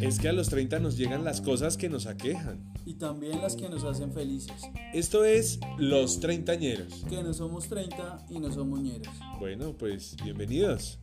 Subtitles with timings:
[0.00, 2.60] Es que a los 30 nos llegan las cosas que nos aquejan.
[2.84, 4.62] Y también las que nos hacen felices.
[4.92, 7.04] Esto es Los Treintañeros.
[7.08, 9.14] Que no somos 30 y no somos ñeros.
[9.38, 10.98] Bueno, pues bienvenidos.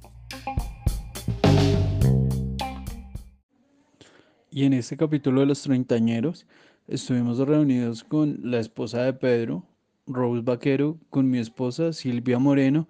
[4.51, 6.45] Y en este capítulo de Los Treintañeros
[6.87, 9.63] estuvimos reunidos con la esposa de Pedro,
[10.05, 12.87] Rose Vaquero, con mi esposa Silvia Moreno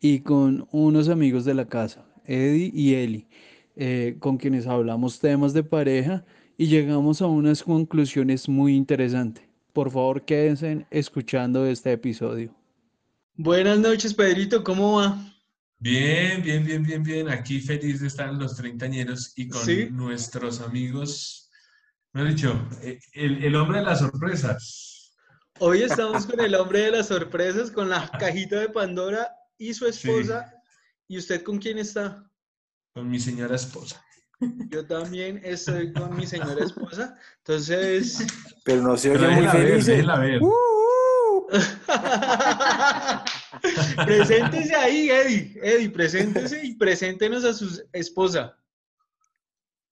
[0.00, 3.26] y con unos amigos de la casa, Eddie y Eli,
[3.74, 6.24] eh, con quienes hablamos temas de pareja
[6.56, 9.44] y llegamos a unas conclusiones muy interesantes.
[9.72, 12.54] Por favor, quédense escuchando este episodio.
[13.34, 15.18] Buenas noches, Pedrito, ¿cómo va?
[15.78, 17.28] Bien, bien, bien, bien, bien.
[17.28, 19.88] Aquí feliz de estar en los treintañeros y con ¿Sí?
[19.90, 21.50] nuestros amigos.
[22.12, 25.16] Me he dicho, eh, el, el hombre de las sorpresas.
[25.58, 29.86] Hoy estamos con el hombre de las sorpresas, con la cajita de Pandora y su
[29.86, 30.59] esposa.
[31.10, 32.24] ¿Y usted con quién está?
[32.94, 34.00] Con mi señora esposa.
[34.68, 37.18] Yo también estoy con mi señora esposa.
[37.38, 38.24] Entonces,
[38.64, 39.88] Pero no se oye muy ver, feliz.
[39.88, 40.04] ¿eh?
[40.06, 40.40] ver.
[44.06, 45.58] preséntese ahí, Eddie.
[45.60, 48.56] Eddie, preséntese y preséntenos a su esposa.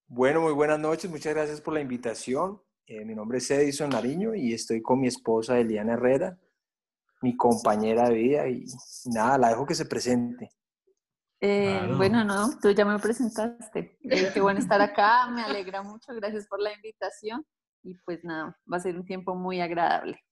[0.07, 1.11] Bueno, muy buenas noches.
[1.11, 2.63] Muchas gracias por la invitación.
[2.87, 6.39] Eh, mi nombre es Edison Nariño y estoy con mi esposa Eliana Herrera,
[7.23, 8.49] mi compañera de vida.
[8.49, 8.67] Y
[9.07, 10.53] nada, la dejo que se presente.
[11.41, 11.97] Eh, Claro.
[11.97, 13.97] Bueno, no, tú ya me presentaste.
[14.03, 17.47] Eh, qué bueno estar acá, me alegra mucho, gracias por la invitación
[17.83, 20.23] y pues nada, va a ser un tiempo muy agradable.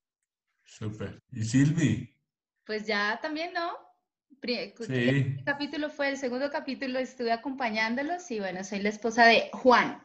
[0.64, 1.22] Súper.
[1.30, 2.16] ¿Y Silvi?
[2.64, 3.86] Pues ya también, ¿no?
[4.42, 4.92] Sí.
[4.92, 10.02] El capítulo fue el segundo capítulo, estuve acompañándolos y bueno, soy la esposa de Juan.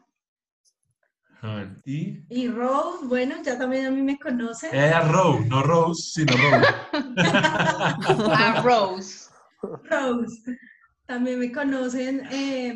[1.43, 2.23] Ah, ¿Y?
[2.29, 4.73] Y Rose, bueno, ya también a mí me conocen.
[4.73, 6.67] Ella Rose, no Rose, sino Rose.
[8.31, 9.29] A Rose.
[9.61, 10.57] Rose,
[11.11, 12.73] también me conocen eh,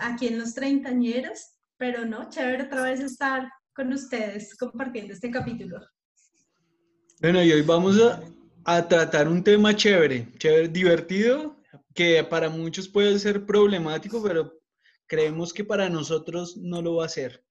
[0.00, 5.78] aquí en los treintañeros, pero no, chévere otra vez estar con ustedes compartiendo este capítulo.
[7.20, 8.20] Bueno, y hoy vamos a,
[8.64, 11.60] a tratar un tema chévere, chévere, divertido,
[11.94, 14.52] que para muchos puede ser problemático, pero
[15.06, 17.44] creemos que para nosotros no lo va a ser.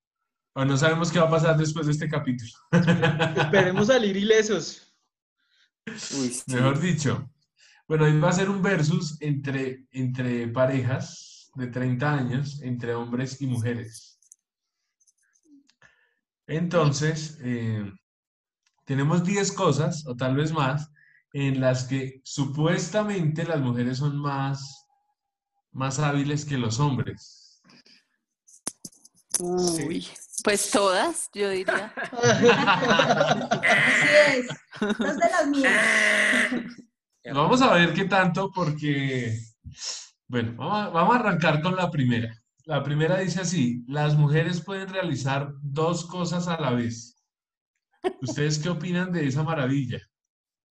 [0.54, 2.52] O no sabemos qué va a pasar después de este capítulo.
[3.38, 4.94] Esperemos salir ilesos.
[5.88, 6.44] Uy, sí.
[6.48, 7.26] Mejor dicho.
[7.90, 13.42] Bueno, hoy va a ser un versus entre, entre parejas de 30 años, entre hombres
[13.42, 14.20] y mujeres.
[16.46, 17.92] Entonces, eh,
[18.86, 20.92] tenemos 10 cosas, o tal vez más,
[21.34, 24.86] en las que supuestamente las mujeres son más,
[25.72, 27.64] más hábiles que los hombres.
[29.40, 30.08] Uy,
[30.44, 31.92] pues todas, yo diría.
[33.64, 34.48] Así es,
[34.80, 35.74] dos de las mías.
[37.26, 39.38] Vamos a ver qué tanto, porque,
[40.28, 42.34] bueno, vamos a, vamos a arrancar con la primera.
[42.66, 47.22] La primera dice así, las mujeres pueden realizar dos cosas a la vez.
[48.22, 50.00] ¿Ustedes qué opinan de esa maravilla?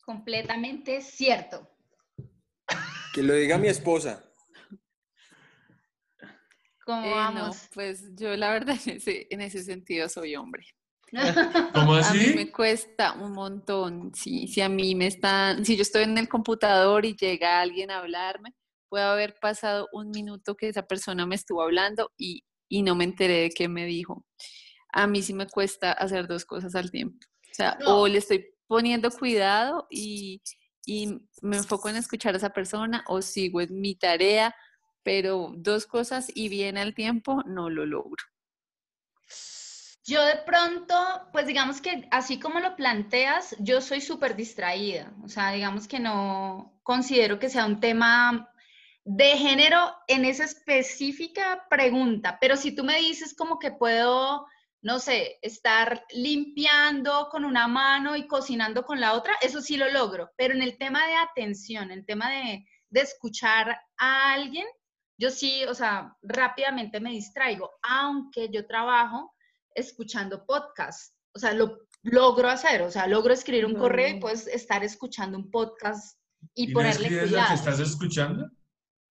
[0.05, 1.69] Completamente cierto.
[3.13, 4.25] Que lo diga mi esposa.
[6.85, 7.69] ¿Cómo Eh, no, vamos?
[7.75, 10.65] pues yo la verdad en ese, en ese sentido soy hombre.
[11.75, 12.35] ¿Cómo A mí así?
[12.35, 14.13] me cuesta un montón.
[14.15, 17.91] Sí, si a mí me están, si yo estoy en el computador y llega alguien
[17.91, 18.55] a hablarme,
[18.89, 23.05] puede haber pasado un minuto que esa persona me estuvo hablando y, y no me
[23.05, 24.25] enteré de qué me dijo.
[24.93, 27.19] A mí sí me cuesta hacer dos cosas al tiempo.
[27.51, 28.01] O sea, No.
[28.03, 30.43] o le estoy poniendo cuidado y,
[30.87, 34.55] y me enfoco en escuchar a esa persona o sigo en mi tarea,
[35.03, 38.23] pero dos cosas y bien al tiempo no lo logro.
[40.09, 40.95] Yo de pronto,
[41.33, 45.13] pues digamos que así como lo planteas, yo soy súper distraída.
[45.23, 48.51] O sea, digamos que no considero que sea un tema
[49.05, 54.47] de género en esa específica pregunta, pero si tú me dices como que puedo,
[54.81, 59.91] no sé, estar limpiando con una mano y cocinando con la otra, eso sí lo
[59.91, 64.67] logro, pero en el tema de atención, el tema de, de escuchar a alguien,
[65.19, 69.35] yo sí, o sea, rápidamente me distraigo, aunque yo trabajo
[69.75, 71.15] escuchando podcast.
[71.35, 74.21] O sea, lo logro hacer, o sea, logro escribir un correo y No.
[74.21, 76.19] puedes estar escuchando un podcast
[76.55, 77.49] y, ¿Y no ponerle escribes lo cuidado.
[77.49, 78.51] que estás escuchando?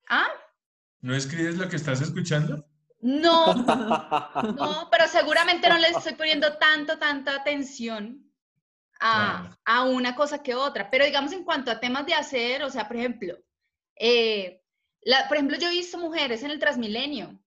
[0.10, 0.28] ¿Ah?
[1.02, 2.66] ¿No escribes lo que estás escuchando?
[3.00, 3.54] No,
[4.56, 8.24] no, pero seguramente no le estoy poniendo tanto, tanta atención
[9.00, 9.58] a, Claro.
[9.66, 10.90] a una cosa que otra.
[10.90, 13.38] Pero digamos en cuanto a temas de hacer, o sea, por ejemplo,
[13.96, 14.64] eh,
[15.02, 17.40] la- por ejemplo, yo he visto mujeres en el Transmilenio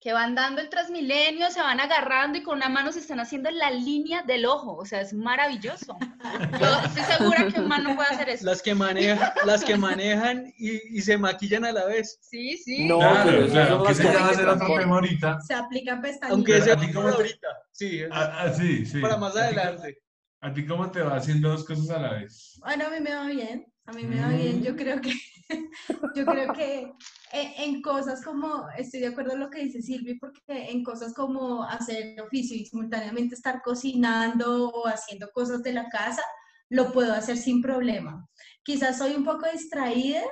[0.00, 3.50] que van dando el Transmilenio, se van agarrando y con una mano se están haciendo
[3.50, 4.76] la línea del ojo.
[4.76, 5.96] O sea, es maravilloso.
[6.60, 8.44] Yo estoy segura que un man no puede hacer eso.
[8.44, 12.18] Las que manejan, las que manejan y, y se maquillan a la vez.
[12.20, 12.86] Sí, sí.
[12.86, 15.40] No, Claro, pero claro, que se hay que hacer otro tema ahorita.
[15.40, 16.30] Se aplican pestañitas.
[16.30, 17.48] Aunque Pero sea a ti cómo te- ahorita.
[17.72, 19.00] Sí, Ah, ah, sí, sí.
[19.00, 19.98] para más ¿A adelante.
[20.42, 22.58] ¿A ti cómo te va haciendo dos cosas a la vez?
[22.60, 24.62] Bueno, a mí me va bien, a mí me va bien.
[24.62, 25.12] Yo creo que,
[26.14, 26.92] yo creo que
[27.32, 31.14] en, en cosas como, estoy de acuerdo en lo que dice Silvi, porque en cosas
[31.14, 36.22] como hacer oficio y simultáneamente estar cocinando o haciendo cosas de la casa,
[36.68, 38.28] lo puedo hacer sin problema.
[38.64, 40.22] Quizás soy un poco distraída,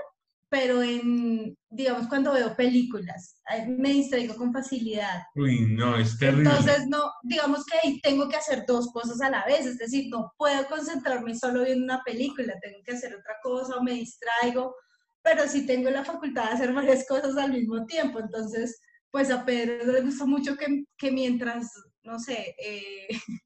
[0.54, 5.24] pero en, digamos, cuando veo películas, me distraigo con facilidad.
[5.34, 6.48] Uy, no, es terrible.
[6.48, 10.06] Entonces, no, digamos que ahí tengo que hacer dos cosas a la vez, es decir,
[10.10, 14.76] no puedo concentrarme solo viendo una película, tengo que hacer otra cosa o me distraigo,
[15.24, 18.20] pero sí tengo la facultad de hacer varias cosas al mismo tiempo.
[18.20, 18.80] Entonces,
[19.10, 21.68] pues a Pedro le gusta mucho que, que mientras,
[22.04, 23.08] no sé, eh,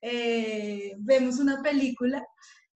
[0.00, 2.24] eh, vemos una película,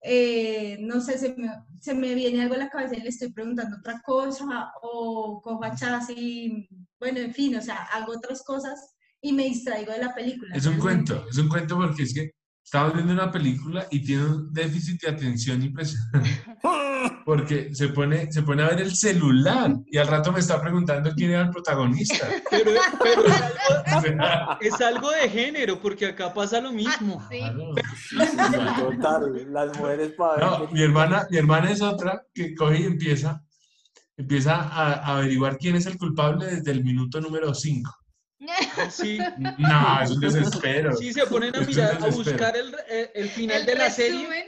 [0.07, 1.49] eh, no sé, se me,
[1.81, 5.65] se me viene algo a la cabeza y le estoy preguntando otra cosa, o cojo
[5.65, 6.69] a Chas y,
[7.01, 10.55] bueno, en fin, o sea, hago otras cosas y me distraigo de la película.
[10.55, 11.13] Es un realmente.
[11.15, 12.33] cuento, es un cuento porque es que
[12.65, 16.45] estamos viendo una película y tiene un déficit de atención impresionante.
[17.25, 21.13] Porque se pone, se pone a ver el celular y al rato me está preguntando
[21.15, 22.27] quién era el protagonista.
[22.51, 22.71] Pero,
[23.03, 27.21] pero es, algo, es algo de género, porque acá pasa lo mismo.
[27.21, 28.27] Ah, sí.
[28.79, 33.43] total, las mujeres para No, mi hermana, mi hermana es otra que coge y empieza,
[34.17, 38.04] empieza a, a averiguar quién es el culpable desde el minuto número 5.
[38.91, 39.19] Sí,
[39.59, 40.97] No, es un desespero.
[40.97, 44.19] sí se ponen a mirar, a buscar el, el- el final El de la serie.
[44.19, 44.47] resumen.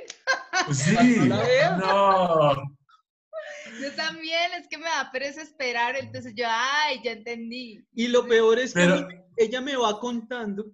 [0.72, 1.70] Sí, ¿No la vea?
[1.76, 2.76] no.
[3.82, 7.84] Yo también, es que me da pereza esperar, entonces yo, ay, ya entendí.
[7.94, 10.70] Y lo peor es que Pero- ella me va contando co-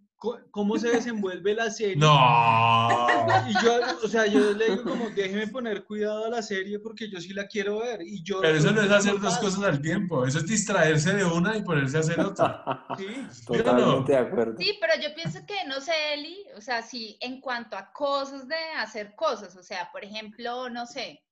[0.51, 1.97] cómo se desenvuelve la serie.
[1.97, 3.07] No.
[3.49, 7.11] Y yo, o sea, yo le digo como, déjeme poner cuidado a la serie porque
[7.11, 8.03] yo sí la quiero ver.
[8.03, 11.25] Y yo, Pero eso no es hacer dos cosas al tiempo, eso es distraerse de
[11.25, 12.87] una y ponerse a hacer otra.
[12.99, 13.07] Sí,
[13.47, 14.55] Totalmente de acuerdo.
[14.59, 18.47] Sí, pero yo pienso que, no sé, Eli, o sea, sí, en cuanto a cosas
[18.47, 21.23] de hacer cosas, o sea, por ejemplo, no sé,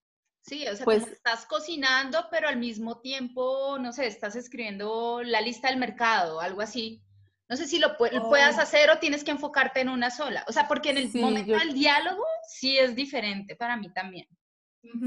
[0.41, 5.23] sí, o sea, Pues- como estás cocinando, pero al mismo tiempo, no sé, estás escribiendo
[5.23, 7.03] la lista del mercado, algo así.
[7.51, 8.29] No sé si lo Oh.
[8.29, 10.45] puedas hacer o tienes que enfocarte en una sola.
[10.49, 13.93] O sea, porque en el Sí, momento yo- del diálogo sí es diferente para mí
[13.93, 14.27] también.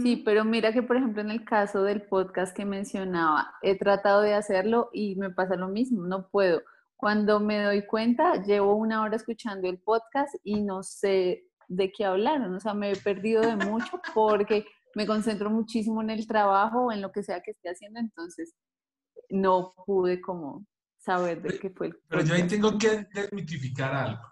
[0.04, 4.22] Sí, pero mira que por ejemplo en el caso del podcast que mencionaba, he tratado
[4.22, 6.62] de hacerlo y me pasa lo mismo, no puedo.
[6.96, 12.06] Cuando me doy cuenta, llevo una hora escuchando el podcast y no sé de qué
[12.06, 16.86] hablaron, o sea, me he perdido de mucho porque me concentro muchísimo en el trabajo
[16.88, 18.54] o en lo que sea que esté haciendo, entonces
[19.30, 20.66] no pude como
[21.04, 24.24] saber de qué fue el Pero yo ahí tengo que desmitificar algo.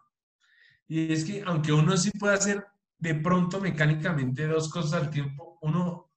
[0.88, 2.66] Y es que aunque uno sí puede hacer
[2.98, 6.12] de pronto mecánicamente dos cosas al tiempo, uno,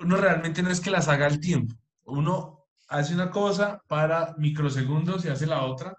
[0.00, 1.74] uno realmente no es que las haga al tiempo.
[2.04, 5.96] Uno hace una cosa para microsegundos y hace la otra,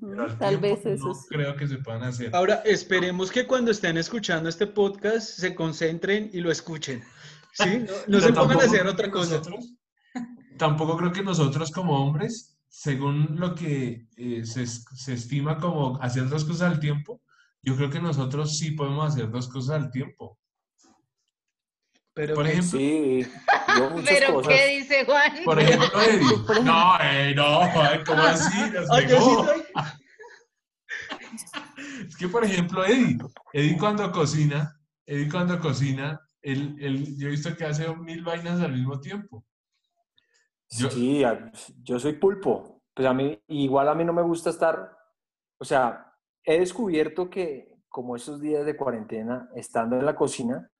[0.00, 1.26] pero al Tal vez eso no sí.
[1.28, 2.34] creo que se puedan hacer.
[2.34, 7.02] Ahora, esperemos que cuando estén escuchando este podcast se concentren y lo escuchen.
[7.52, 7.84] ¿Sí?
[7.86, 9.36] No, no se pongan a hacer otra cosa.
[9.38, 9.72] nosotros-
[10.58, 16.28] tampoco creo que nosotros como hombres, según lo que eh, se, se estima como hacer
[16.28, 17.20] dos cosas al tiempo,
[17.62, 20.38] yo creo que nosotros sí podemos hacer dos cosas al tiempo.
[22.14, 23.26] Pero Por ejemplo, Sí,
[23.76, 24.52] yo Pero, cosas.
[24.54, 25.32] ¿qué dice Juan?
[25.44, 26.62] por ejemplo, Eddie.
[26.64, 27.60] No, eh, no,
[28.06, 28.58] ¿cómo así?
[28.70, 29.44] Nos yo sí pegó.
[29.44, 29.62] soy-
[32.08, 33.18] Es que, por ejemplo, Eddie,
[33.52, 38.60] Eddie cuando cocina, Eddie cuando cocina, él, él- yo he visto que hace mil vainas
[38.60, 39.44] al mismo tiempo.
[40.70, 41.22] Yo- Sí,
[41.82, 42.82] yo soy pulpo.
[42.94, 44.96] Pues a mí, igual a mí no me gusta estar,
[45.60, 46.12] o sea,
[46.44, 50.70] he descubierto que como esos días de cuarentena, estando en la cocina,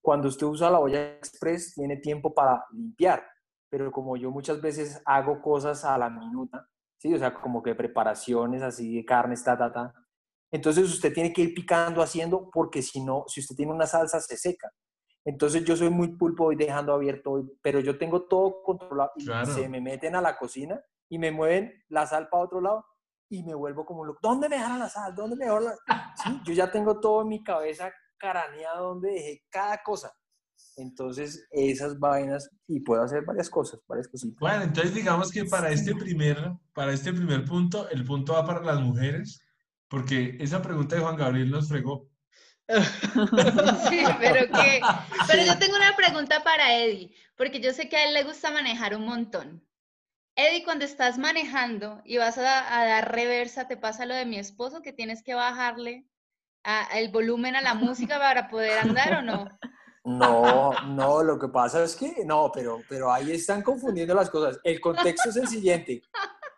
[0.00, 3.24] cuando usted usa la olla express, tiene tiempo para limpiar.
[3.70, 7.12] Pero como yo muchas veces hago cosas a la minuta, ¿sí?
[7.14, 9.92] O sea, como que preparaciones así de carnes, ta, ta, ta.
[10.52, 14.20] Entonces usted tiene que ir picando, haciendo, porque si no, si usted tiene una salsa,
[14.20, 14.70] se seca.
[15.26, 19.52] Entonces yo soy muy pulpo, voy dejando abierto, pero yo tengo todo controlado y Claro.
[19.52, 22.86] se me meten a la cocina y me mueven la sal para otro lado
[23.28, 24.20] y me vuelvo como loco.
[24.22, 25.14] ¿Dónde me dejaron la sal?
[25.16, 26.14] ¿Dónde me dejaron la...?
[26.22, 30.12] Sí, yo ya tengo todo en mi cabeza craneado donde dejé cada cosa.
[30.76, 34.38] Entonces esas vainas y puedo hacer varias cosas, varias cositas.
[34.38, 36.38] Bueno, entonces digamos que para este primer,
[36.72, 39.40] para este primer punto, el punto va para las mujeres,
[39.88, 42.08] porque esa pregunta de Juan Gabriel nos fregó.
[43.88, 44.80] Sí, pero qué.
[45.28, 48.50] Pero yo tengo una pregunta para Eddie, porque yo sé que a él le gusta
[48.50, 49.62] manejar un montón.
[50.34, 54.38] Eddie, cuando estás manejando y vas a, a dar reversa, te pasa lo de mi
[54.38, 56.04] esposo que tienes que bajarle
[56.64, 59.48] a- el volumen a la música para poder andar o no?
[60.04, 64.60] No, no, lo que pasa es que, no, pero, pero ahí están confundiendo las cosas.
[64.62, 66.02] El contexto es el siguiente.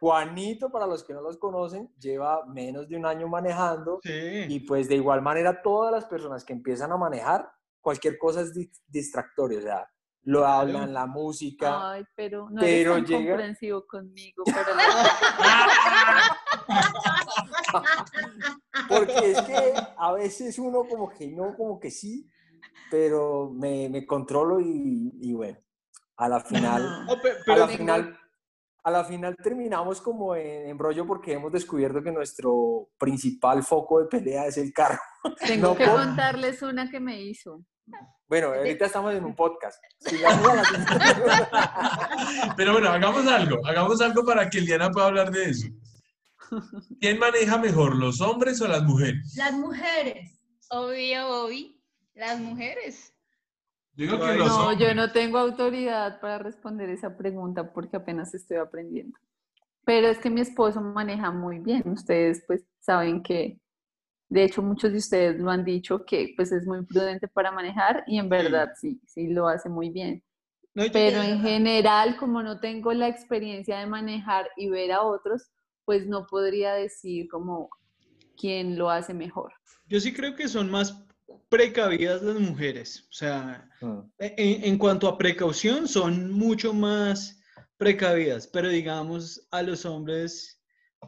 [0.00, 4.44] Juanito, para los que no los conocen, lleva menos de un año manejando Sí.
[4.48, 7.50] y pues de igual manera todas las personas que empiezan a manejar,
[7.80, 9.88] cualquier cosa es di- distractorio, o sea,
[10.24, 11.92] lo hablan, la música.
[11.92, 14.42] Ay, pero no Pero eres tan llega- comprensivo conmigo.
[14.44, 14.66] Pero
[18.88, 22.28] Porque es que a veces uno como que no, como que sí,
[22.90, 25.58] pero me, me controlo y, y bueno,
[26.16, 28.17] a la final, No, a la final,
[28.88, 34.06] a la final terminamos como en embrollo porque hemos descubierto que nuestro principal foco de
[34.06, 34.98] pelea es el carro.
[35.46, 37.64] Tengo No que por- contarles una que me hizo.
[38.26, 39.82] Bueno, ahorita estamos en un podcast.
[42.56, 45.68] Pero bueno, hagamos algo, hagamos algo para que Eliana pueda hablar de eso.
[47.00, 49.34] ¿Quién maneja mejor, los hombres o las mujeres?
[49.36, 50.38] Las mujeres.
[50.70, 51.68] Obvio, obvio.
[52.14, 53.14] Las mujeres.
[53.98, 57.96] Yo digo Ay, que los No, yo no tengo autoridad para responder esa pregunta porque
[57.96, 59.18] apenas estoy aprendiendo.
[59.84, 61.82] Pero es que mi esposo maneja muy bien.
[61.84, 63.58] Ustedes pues saben que,
[64.28, 68.04] de hecho muchos de ustedes lo han dicho que pues es muy prudente para manejar
[68.06, 70.22] y en verdad sí, sí lo hace muy bien.
[70.74, 75.50] no, Pero en general, como no tengo la experiencia de manejar y ver a otros,
[75.84, 77.68] pues no podría decir como
[78.36, 79.54] quién lo hace mejor.
[79.88, 81.07] Yo sí creo que son más
[81.48, 83.06] precavidas las mujeres.
[83.10, 84.00] O sea, Mm.
[84.18, 87.40] en, en cuanto a precaución, son mucho más
[87.76, 88.46] precavidas.
[88.48, 90.60] Pero digamos, a los hombres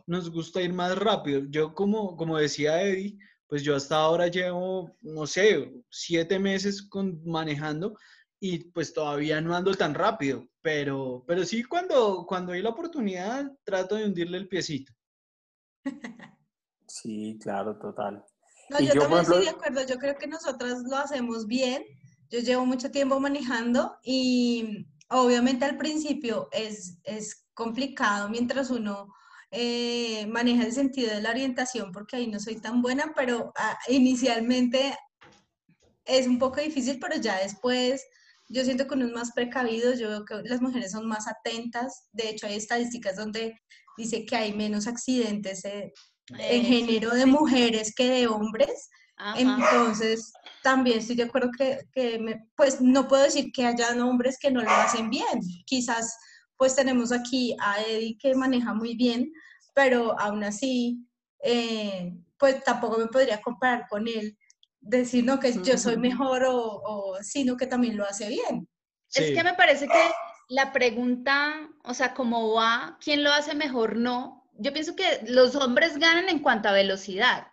[0.07, 1.43] nos gusta ir más rápido.
[1.51, 7.21] Yo, como, como decía Eddie, pues yo hasta ahora llevo, no sé, siete meses con,
[7.25, 7.97] manejando
[8.41, 10.47] y pues todavía no ando tan rápido.
[10.63, 14.93] Pero, pero sí, cuando, cuando hay la oportunidad, trato de hundirle el piecito.
[16.87, 18.25] Sí, claro, total.
[18.71, 19.85] No, Y yo, también estoy de acuerdo.
[19.87, 21.85] Yo creo que nosotras lo hacemos bien.
[22.31, 29.13] Yo llevo mucho tiempo manejando y obviamente al principio es, es complicado mientras uno
[29.51, 33.77] eh, maneja el sentido de la orientación porque ahí no soy tan buena, pero ah,
[33.89, 34.97] inicialmente
[36.05, 38.05] es un poco difícil, pero ya después
[38.51, 39.95] yo siento que uno es más precavido.
[39.95, 42.09] Yo veo que las mujeres son más atentas.
[42.13, 43.61] De hecho, hay estadísticas donde
[43.97, 45.93] dice que hay menos accidentes eh,
[46.39, 48.89] en género de mujeres que de hombres.
[49.17, 49.39] Ajá.
[49.41, 50.33] Entonces,
[50.63, 54.51] también estoy de acuerdo que, que me- pues no puedo decir que hayan hombres que
[54.51, 55.41] no lo hacen bien.
[55.67, 56.17] Quizás
[56.57, 59.33] pues tenemos aquí a Eddie que maneja muy bien,
[59.75, 61.07] pero aún así,
[61.43, 64.37] eh, pues tampoco me podría comparar con él,
[64.79, 68.69] decir no que yo soy mejor o, o sino que también lo hace bien.
[69.15, 70.11] Es que me parece que
[70.51, 74.40] la pregunta, o sea, cómo va, quién lo hace mejor, no.
[74.61, 77.47] Yo pienso que los hombres ganan en cuanto a velocidad,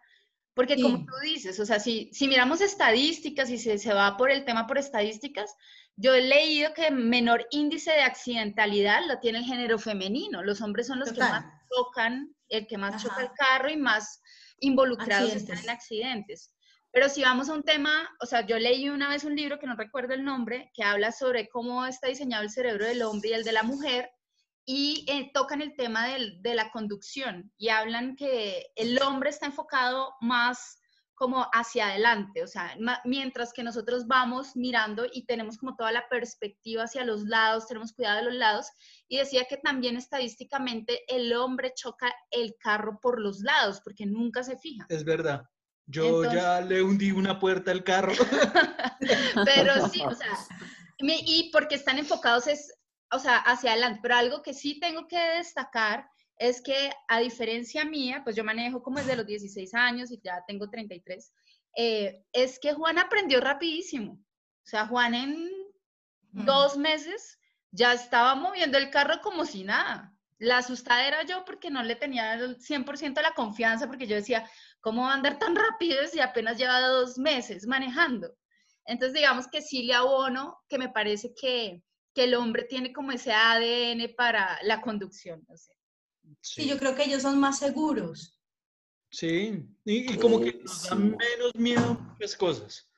[0.54, 1.06] porque como Sí.
[1.06, 4.68] tú dices, o sea, si, si miramos estadísticas y se, se va por el tema
[4.68, 5.56] por estadísticas,
[5.96, 10.44] yo he leído que menor índice de accidentalidad lo tiene el género femenino.
[10.44, 11.32] Los hombres son los que Total.
[11.32, 11.46] más
[11.76, 13.24] chocan, el que más choca Ajá.
[13.24, 14.22] el carro y más
[14.60, 15.64] involucrados están Accidentes.
[15.64, 16.54] en accidentes.
[16.92, 19.68] Pero si vamos a un tema, o sea, yo leí una vez un libro que
[19.68, 23.34] no recuerdo el nombre, que habla sobre cómo está diseñado el cerebro del hombre y
[23.34, 24.10] el de la mujer,
[24.70, 29.46] y eh, tocan el tema del- de la conducción y hablan que el hombre está
[29.48, 30.80] enfocado más
[31.16, 36.08] como hacia adelante, o sea, mientras que nosotros vamos mirando y tenemos como toda la
[36.10, 38.68] perspectiva hacia los lados, tenemos cuidado de los lados,
[39.08, 44.44] y decía que también estadísticamente el hombre choca el carro por los lados, porque nunca
[44.44, 44.86] se fija.
[44.90, 45.42] Es verdad.
[45.88, 48.14] Yo Entonces- ya le hundí una puerta al carro.
[49.46, 50.28] Pero sí, o sea,
[51.00, 52.74] y porque están enfocados es,
[53.12, 54.00] o sea, hacia adelante.
[54.02, 58.84] Pero algo que sí tengo que destacar es que a diferencia mía, pues yo manejo
[58.84, 61.34] como desde los 16 años y ya tengo 33,
[61.76, 64.14] eh, es que Juan aprendió rapidísimo.
[64.14, 65.50] O sea, Juan en
[66.32, 67.40] dos meses
[67.72, 70.14] ya estaba moviendo el carro como si nada.
[70.40, 74.50] La asustada era yo porque no le tenía el 100% la confianza, porque yo decía,
[74.82, 78.36] ¿cómo va a andar tan rápido si apenas lleva dos meses manejando?
[78.86, 81.82] Entonces, digamos que sí le abono, que me parece que,
[82.18, 85.46] que el hombre tiene como ese ADN para la conducción.
[85.48, 85.72] No sé.
[86.42, 88.42] Sí, yo creo que ellos son más seguros.
[89.12, 92.90] Sí, y, y como que nos dan menos miedo a muchas cosas,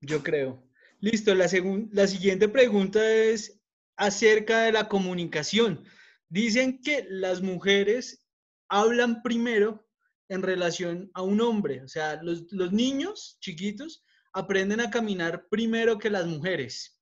[0.00, 0.66] yo creo.
[1.00, 3.60] Listo, la, segun- la siguiente pregunta es
[3.96, 5.84] acerca de la comunicación.
[6.30, 8.26] Dicen que las mujeres
[8.70, 9.86] hablan primero
[10.30, 14.02] en relación a un hombre, o sea, los, los niños chiquitos
[14.32, 16.98] aprenden a caminar primero que las mujeres.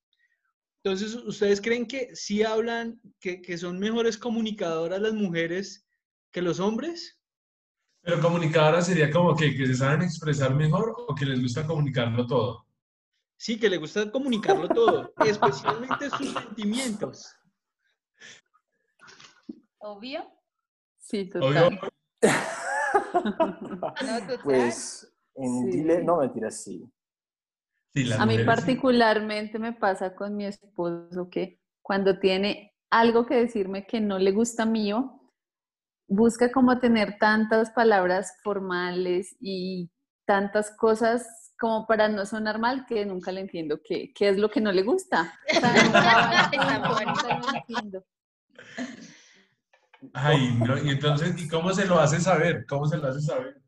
[0.83, 5.87] Entonces, ¿ustedes creen que sí hablan, que, que son mejores comunicadoras las mujeres
[6.33, 7.21] que los hombres?
[8.03, 12.27] Pero comunicadora sería como que, que se saben expresar mejor o que les gusta comunicarlo
[12.27, 12.67] todo.
[13.37, 17.27] Sí, que le gusta comunicarlo todo, especialmente sus sentimientos.
[19.79, 20.25] Obvio.
[20.99, 21.81] Sí, Obvio, total.
[24.03, 24.41] No, total.
[24.43, 25.79] Pues en Sí.
[25.79, 26.91] dile, no mentiras, sí.
[27.95, 28.45] Sí, A mí sí.
[28.45, 34.33] particularmente me pasa con mi esposo que cuando tiene algo que decirme que no le
[34.33, 35.21] gusta mío,
[36.09, 39.91] busca como tener tantas palabras formales y
[40.27, 44.51] tantas cosas como para no sonar mal que nunca le entiendo qué, qué es lo
[44.51, 45.39] que no le gusta.
[45.57, 46.51] O sea, nunca-
[47.83, 48.03] nunca.
[50.15, 52.65] Ay, no, y entonces, ¿y cómo se lo hace saber?
[52.67, 53.60] ¿Cómo se lo hace saber?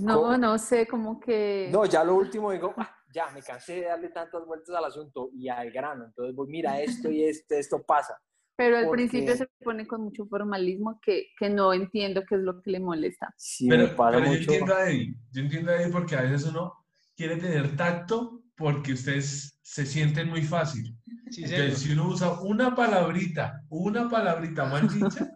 [0.00, 0.36] No, ¿Cómo?
[0.38, 1.68] no sé, como que...
[1.72, 5.30] No, ya lo último digo, "Ah, ya me cansé de darle tantas vueltas al asunto
[5.32, 6.04] y al grano.
[6.04, 8.18] Entonces voy, mira, esto y esto, esto pasa.
[8.56, 12.40] Pero al porque- principio se pone con mucho formalismo que, que no entiendo qué es
[12.40, 13.32] lo que le molesta.
[13.36, 14.40] Sí, me Pero, pero yo mucho.
[14.40, 16.72] entiendo a Eddie, yo entiendo a Eddie porque a veces uno
[17.16, 20.96] quiere tener tacto porque ustedes se sienten muy fácil.
[21.30, 25.28] Sí, Entonces, si uno usa una palabrita, una palabrita mal dicha,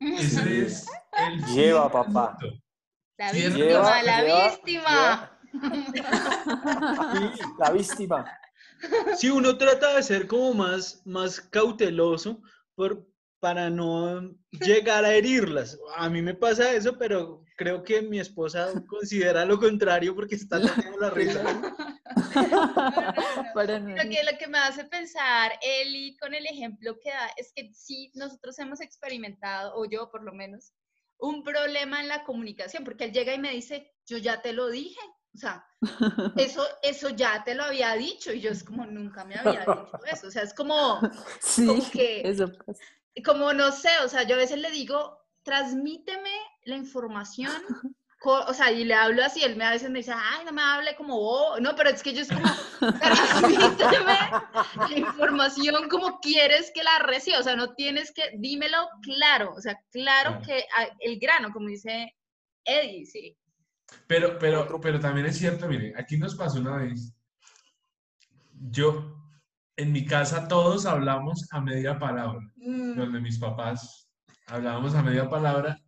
[0.00, 0.86] eso es
[1.28, 2.36] el Lleva, papá.
[3.18, 5.32] La Lleva- víctima, la lleva- víctima.
[7.34, 8.38] Sí, la víctima.
[9.16, 12.42] Sí, uno trata de ser como más, más cauteloso
[12.74, 13.06] por,
[13.40, 15.78] para no llegar a herirlas.
[15.96, 20.60] A mí me pasa eso, pero creo que mi esposa considera lo contrario porque está
[20.60, 21.42] teniendo la risa.
[22.36, 27.50] No- Lo que, lo que me hace pensar, Eli, con el ejemplo que da, es
[27.54, 30.72] que sí, nosotros hemos experimentado, o yo por lo menos,
[31.18, 34.68] un problema en la comunicación, porque él llega y me dice, yo ya te lo
[34.68, 35.00] dije,
[35.34, 35.66] o sea,
[36.36, 40.00] eso, eso ya te lo había dicho, y yo es como, nunca me había dicho
[40.10, 41.00] eso, o sea, es como,
[41.40, 42.82] Sí, como que, eso pasa.
[43.24, 46.32] como no sé, o sea, yo a veces le digo, transmíteme
[46.64, 47.52] la información,
[48.24, 50.62] o sea, y le hablo así, él me, a veces me dice, ay, no me
[50.62, 52.42] hable como vos, no, pero es que yo es como,
[53.00, 54.18] transmíteme
[54.88, 59.60] la información como quieres que la reciba, o sea, no tienes que, dímelo claro, o
[59.60, 60.42] sea, claro Claro.
[60.44, 60.64] que
[61.00, 62.14] el grano, como dice
[62.64, 63.36] Eddie, sí.
[64.06, 67.14] Pero, pero, pero también es cierto, mire, aquí nos pasó una vez.
[68.70, 69.14] Yo,
[69.76, 72.40] en mi casa todos hablamos a media palabra.
[72.56, 74.10] Mm, donde mis papás
[74.46, 75.78] hablábamos a media palabra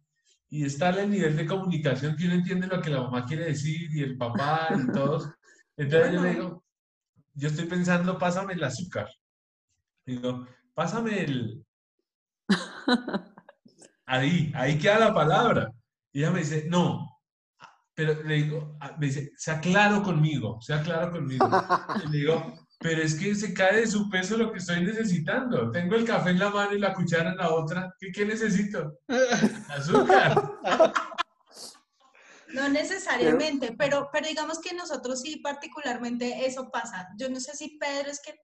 [0.51, 3.91] y está el nivel de comunicación que uno entiende lo que la mamá quiere decir
[3.93, 5.31] y el papá y todos.
[5.77, 6.65] Entonces yo le digo,
[7.35, 9.09] yo estoy pensando, pásame el azúcar.
[10.07, 11.65] Digo, pásame el...
[14.07, 15.71] Ahí, ahí queda la palabra.
[16.13, 17.21] Y ella me dice, no.
[17.95, 21.47] Pero le digo, me dice, sea claro conmigo, sea claro conmigo.
[22.03, 25.71] Y le digo, pero es que se cae de su peso lo que estoy necesitando.
[25.71, 27.93] Tengo el café en la mano y la cuchara en la otra.
[27.99, 28.99] ¿Qué, qué necesito?
[29.69, 30.43] Azúcar.
[32.55, 37.07] No necesariamente, pero, pero digamos que nosotros sí particularmente eso pasa.
[37.19, 38.35] Yo no sé si Pedro es que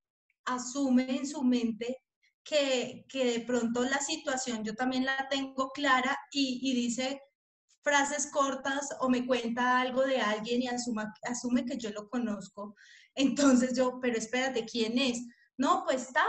[0.44, 1.96] asume en su mente
[2.42, 7.22] que, que de pronto la situación yo también la tengo clara y, y dice
[7.82, 12.76] frases cortas o me cuenta algo de alguien y asuma- asume que yo lo conozco.
[13.14, 15.20] Entonces yo, pero espérate, ¿quién es?
[15.56, 16.26] No, pues tal,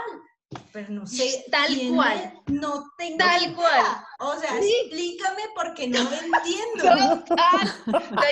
[0.72, 1.44] pero no sé.
[1.50, 2.16] Tal quién cual.
[2.46, 3.54] es, No tengo Tal idea.
[3.56, 3.84] cual.
[4.20, 4.72] O sea, Sí.
[4.82, 7.24] explícame porque no entiendo.
[7.26, 7.74] Total,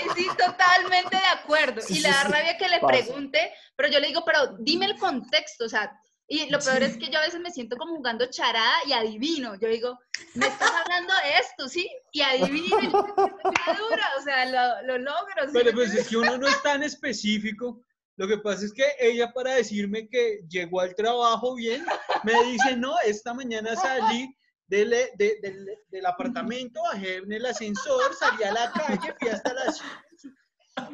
[0.07, 1.81] estoy sí, totalmente de acuerdo.
[1.81, 2.87] Sí, y le da sí, rabia que le pasa.
[2.93, 5.91] pregunte, pero yo le digo, pero dime el contexto, o sea,
[6.27, 9.57] y lo peor es que yo a veces me siento como jugando charada y adivino.
[9.61, 9.99] Yo digo,
[10.35, 11.87] me estás hablando de esto, ¿sí?
[12.13, 15.43] Y adivino, y yo dura, o sea, lo, lo logro.
[15.47, 17.83] ¿sí Pero pues es que uno no es tan específico.
[18.17, 21.85] Lo que pasa es que ella para decirme que llegó al trabajo bien,
[22.23, 24.35] me dice, no, esta mañana salí
[24.69, 29.53] del, de- del, del apartamento, bajé en el ascensor, salí a la calle, fui hasta
[29.53, 29.99] la ciudad.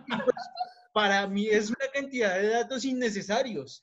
[0.06, 0.37] Y pues,
[0.92, 3.83] para mí es una cantidad de datos innecesarios.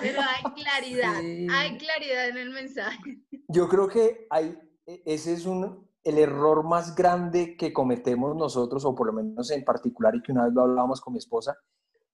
[0.00, 1.46] Pero hay claridad, Sí.
[1.50, 3.18] hay claridad en el mensaje.
[3.48, 8.84] Yo creo que hay, e- ese es un, el error más grande que cometemos nosotros,
[8.84, 11.56] o por lo menos en particular, y que una vez lo hablábamos con mi esposa,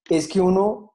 [0.08, 0.94] es que uno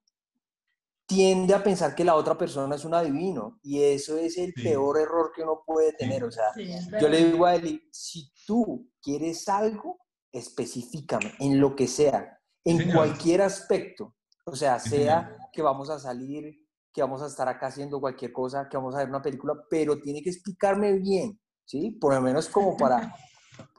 [1.05, 4.63] tiende a pensar que la otra persona es un adivino, y eso es el Sí.
[4.63, 6.23] peor error que uno puede tener.
[6.23, 9.99] O sea, Sí, yo le digo a Eli, si tú quieres algo,
[10.33, 12.95] específicame en lo que sea, en señor.
[12.95, 14.15] cualquier aspecto.
[14.45, 15.37] O sea, sea señor.
[15.53, 18.99] que vamos a salir, que vamos a estar acá haciendo cualquier cosa, que vamos a
[18.99, 21.91] ver una película, pero tiene que explicarme bien, ¿sí?
[21.91, 23.13] Por lo menos como para,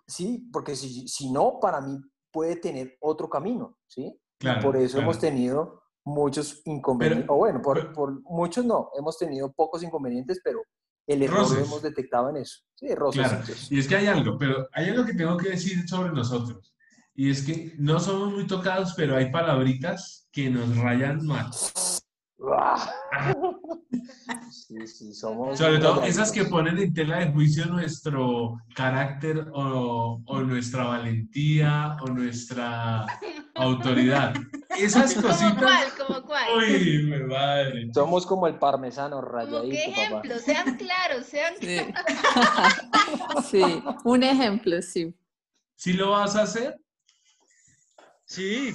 [0.07, 1.99] sí, porque si, si no, para mí
[2.31, 4.17] puede tener otro camino, ¿sí?
[4.39, 5.05] Claro, por eso claro.
[5.05, 9.83] hemos tenido muchos inconvenientes, Pero- o bueno, por, pero- por muchos no, hemos tenido pocos
[9.83, 10.63] inconvenientes, pero
[11.07, 11.59] el error Roces.
[11.59, 12.59] lo hemos detectado en eso.
[12.75, 13.27] Sí, roces.
[13.27, 16.75] Claro, y es que hay algo, pero hay algo que tengo que decir sobre nosotros.
[17.15, 21.51] Y es que no somos muy tocados, pero hay palabritas que nos rayan mal.
[24.51, 25.59] Sí, sí, somos...
[25.59, 31.97] Sobre todo esas que ponen en tela de juicio nuestro carácter o, o nuestra valentía
[32.03, 33.07] o nuestra
[33.55, 34.35] autoridad.
[34.79, 35.55] Esas ¿Como cositas.
[35.57, 35.87] cuál?
[36.07, 36.45] ¿Como cuál?
[36.59, 37.89] Uy, mi madre.
[37.93, 40.03] Somos como el parmesano ¿Como rayadito, qué papá.
[40.03, 40.39] ejemplo?
[40.39, 41.79] Sean claros, sean Sí.
[43.51, 45.13] sí, un ejemplo, sí.
[45.75, 46.77] ¿Sí lo vas a hacer?
[48.25, 48.75] Sí.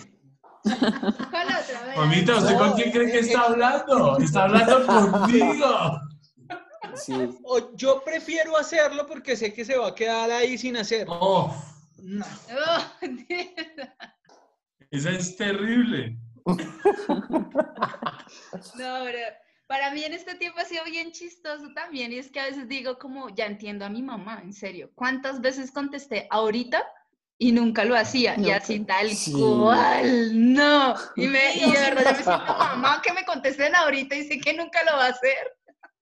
[0.64, 1.98] ¿Cuál otra vez?
[1.98, 4.18] Mamita, ¿usted con quién cree que está hablando?
[4.20, 6.02] Está hablando conmigo.
[6.96, 7.14] Sí,
[7.46, 11.08] O yo prefiero hacerlo porque sé que se va a quedar ahí sin hacer.
[11.10, 11.54] Oh,
[11.98, 12.26] No.
[12.52, 12.84] Oh,
[14.92, 16.18] esa es terrible.
[16.46, 16.56] No,
[19.06, 19.20] pero
[19.68, 22.68] para mí en este tiempo ha sido bien chistoso también y es que a veces
[22.68, 24.92] digo como, ya entiendo a mi mamá, en serio.
[24.94, 26.84] ¿Cuántas veces contesté ahorita
[27.38, 28.36] y nunca lo hacía?
[28.40, 29.34] Y así tal Sí.
[29.34, 30.96] cual, no.
[31.16, 34.40] Y, me, y de verdad ya me siento mamá que me contesten ahorita y sé
[34.40, 35.58] que nunca lo va a hacer.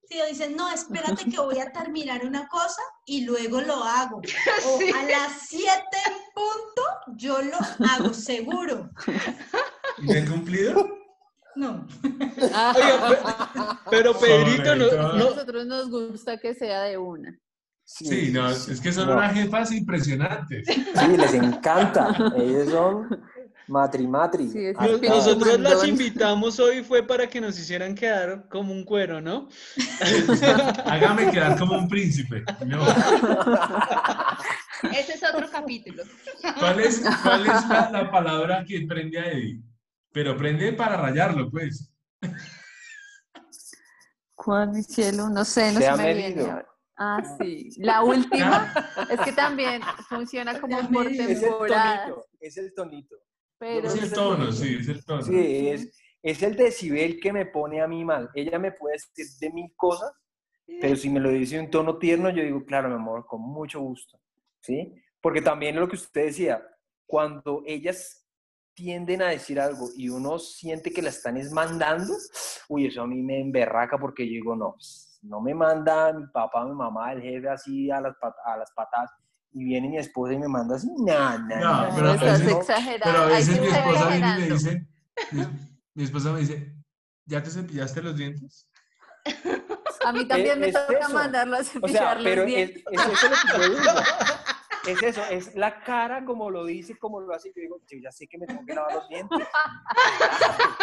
[0.08, 4.22] Sí, o dicen, no, espérate que voy a terminar una cosa y luego lo hago.
[4.68, 4.92] O Sí.
[4.92, 5.70] a las 7
[6.06, 6.84] en punto,
[7.16, 8.90] yo lo hago, seguro.
[10.00, 10.86] ¿Me he cumplido?
[11.56, 11.86] No.
[13.90, 17.38] Pero Pedrito, no- nosotros nos gusta que sea de una.
[17.94, 19.14] Sí, no, es que son No.
[19.18, 20.66] unas jefas impresionantes.
[20.68, 22.16] Sí, les encanta.
[22.38, 23.22] Ellos son
[23.68, 24.50] matri.
[24.50, 24.88] Sí, Acá.
[25.10, 29.50] nosotros las invitamos hoy fue para que nos hicieran quedar como un cuero, ¿no?
[30.86, 32.44] Hágame quedar como un príncipe.
[32.66, 32.82] No.
[34.92, 36.04] Ese es otro capítulo.
[36.60, 39.62] ¿Cuál es, cuál es la, la palabra que prende a Eddie?
[40.12, 41.90] Pero prende para rayarlo, pues.
[44.36, 45.30] ¿Cuál, mi cielo?
[45.30, 46.64] No sé, no Se me viene.
[46.98, 47.70] Ah, sí.
[47.78, 48.74] La última
[49.10, 51.30] es que también funciona como ha por medido.
[51.30, 53.16] Es el tonito, es el tonito.
[53.58, 55.22] pero Es el tono, sí, es el tono.
[55.22, 58.30] Sí, es, es el decibel que me pone a mí mal.
[58.36, 60.12] Ella me puede decir de mil cosas,
[60.80, 63.42] pero si me lo dice en un tono tierno, yo digo, claro, mi amor, con
[63.42, 64.20] mucho gusto.
[64.62, 64.94] ¿Sí?
[65.20, 66.64] Porque también lo que usted decía,
[67.08, 68.28] cuando ellas
[68.74, 72.14] tienden a decir algo y uno siente que la están es mandando,
[72.70, 76.26] uy, eso a mí me emberraca porque yo digo, no, pues, no me manda mi
[76.28, 79.12] papá, mi mamá, el jefe así a las, pat- a las patadas
[79.54, 82.40] y viene mi esposa y me manda así, no, no, No, no, pero a estás
[82.40, 83.04] veces- exagerando.
[83.06, 84.88] Pero a veces mi esposa viene y me dice,
[85.32, 85.42] mi,
[85.96, 86.76] mi esposa me dice,
[87.26, 88.68] ¿ya te cepillaste los dientes?
[90.06, 91.14] A mí también me es toca eso.
[91.14, 92.84] mandarlo a O cepillar sea, los pero es, dientes.
[92.92, 93.92] es eso lo que yo digo.
[94.88, 97.50] Es eso, es la cara como lo dice, como lo hace.
[97.56, 99.40] Yo digo, yo ya sé que me tengo que lavar los dientes.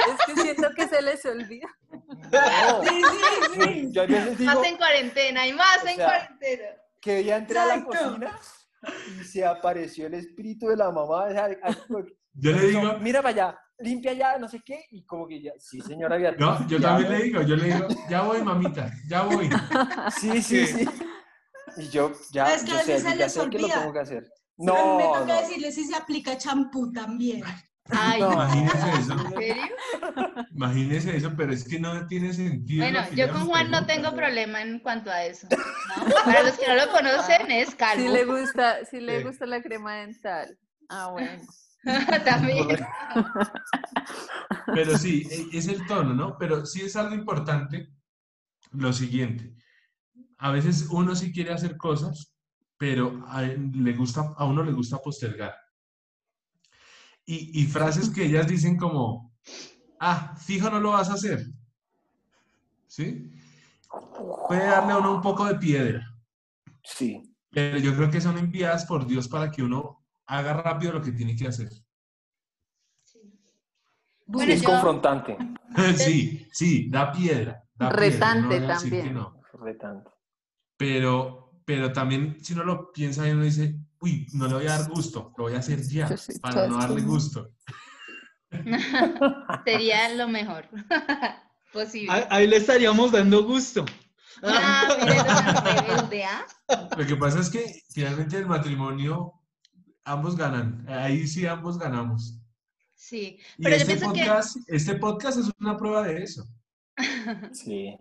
[0.08, 1.68] Es que siento que se les olvida.
[1.90, 2.84] No.
[2.84, 3.88] Sí, sí, sí.
[3.92, 6.68] Yo a veces digo Más en cuarentena y más en sea, cuarentena.
[7.00, 8.38] que ella entré a la cocina
[9.20, 11.24] y se apareció el espíritu de la mamá.
[11.24, 11.58] o sea, que,
[12.34, 14.84] Yo le digo, Mira para allá, limpia allá, no sé qué.
[14.90, 17.18] Y como que ya, sí, señora no, yo ya también voy.
[17.18, 19.50] le digo, yo le digo, ya voy, mamita, ya voy.
[20.18, 20.88] Sí, sí, sí.
[21.78, 24.26] Y yo ya, Es que yo sé, se ya que lo tengo que hacer.
[24.56, 25.40] No, me toca no.
[25.40, 27.42] decirle si se aplica champú también.
[27.90, 29.12] Ay, No, Imagínese eso.
[29.14, 29.62] ¿en serio?
[30.52, 32.84] Imagínese eso, pero es que no tiene sentido.
[32.84, 35.46] Bueno, yo con Juan no tengo problema en cuanto a eso.
[35.50, 36.14] ¿no?
[36.24, 38.02] Para los que no lo conocen, es calvo.
[38.02, 39.24] Si le gusta, si le Sí.
[39.24, 40.58] gusta la crema dental.
[40.90, 41.42] Ah, bueno.
[42.24, 42.68] También.
[44.74, 46.36] Pero sí, e- es el tono, ¿no?
[46.38, 47.88] Pero sí es algo importante
[48.72, 49.54] lo siguiente.
[50.38, 52.32] A veces uno sí quiere hacer cosas,
[52.76, 55.54] pero a, le gusta, a uno le gusta postergar.
[57.26, 59.34] Y, y frases que ellas dicen como,
[60.00, 61.44] ah, fijo no lo vas a hacer.
[62.86, 63.30] ¿Sí?
[64.48, 66.04] Puede darle a uno un poco de piedra,
[66.82, 71.02] Sí, pero yo creo que son enviadas por Dios para que uno haga rápido lo
[71.02, 71.68] que tiene que hacer.
[73.04, 73.20] sí,
[74.26, 75.36] Bueno, es yo- confrontante.
[75.96, 77.62] Sí, sí, da piedra.
[77.74, 79.14] da piedra, Retante no también.
[79.14, 79.40] no.
[79.52, 80.10] Retante.
[80.78, 84.78] Pero, pero también si uno lo piensa y uno dice, uy, no le voy a
[84.78, 86.08] dar gusto, lo voy a hacer ya,
[86.40, 87.50] para no darle gusto.
[89.66, 90.68] Sería lo mejor
[91.72, 92.10] posible.
[92.10, 93.84] Ahí, ahí le estaríamos dando gusto.
[94.42, 94.88] Ah,
[96.24, 96.46] ¿ah?
[96.96, 99.32] Lo que pasa es que finalmente el matrimonio,
[100.04, 100.86] ambos ganan.
[100.88, 102.40] Ahí sí ambos ganamos.
[102.94, 104.20] Sí, Y pero yo este pienso que...
[104.20, 106.44] podcast, este podcast es una prueba de eso.
[107.52, 107.96] Sí.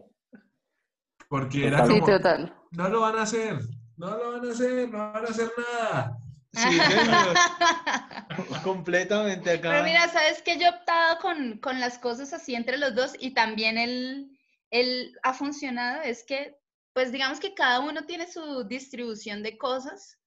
[1.28, 1.94] Porque era Total.
[1.94, 2.56] Sí, como, total.
[2.72, 3.60] no lo van a hacer,
[3.98, 6.18] no lo van a hacer, no van a hacer nada.
[6.54, 6.78] Sí.
[8.64, 9.70] Completamente acá.
[9.70, 10.58] Pero mira, ¿sabes qué?
[10.58, 14.32] Yo he optado con, con las cosas así entre los dos y también él,
[14.72, 16.02] él ha funcionado.
[16.02, 16.58] Es que,
[16.94, 20.18] pues digamos que cada uno tiene su distribución de cosas,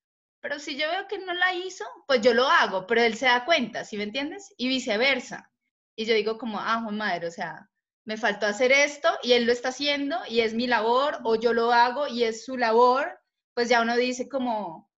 [0.40, 3.26] pero si yo veo que no la hizo, pues yo lo hago, pero él se
[3.26, 4.54] da cuenta, ¿sí me entiendes?
[4.56, 5.50] Y viceversa.
[5.96, 7.69] Y yo digo como, ah, Juan Madre, o sea,
[8.10, 11.52] me faltó hacer esto y él lo está haciendo y es mi labor, o yo
[11.52, 13.06] lo hago y es su labor,
[13.54, 14.90] pues ya uno dice como,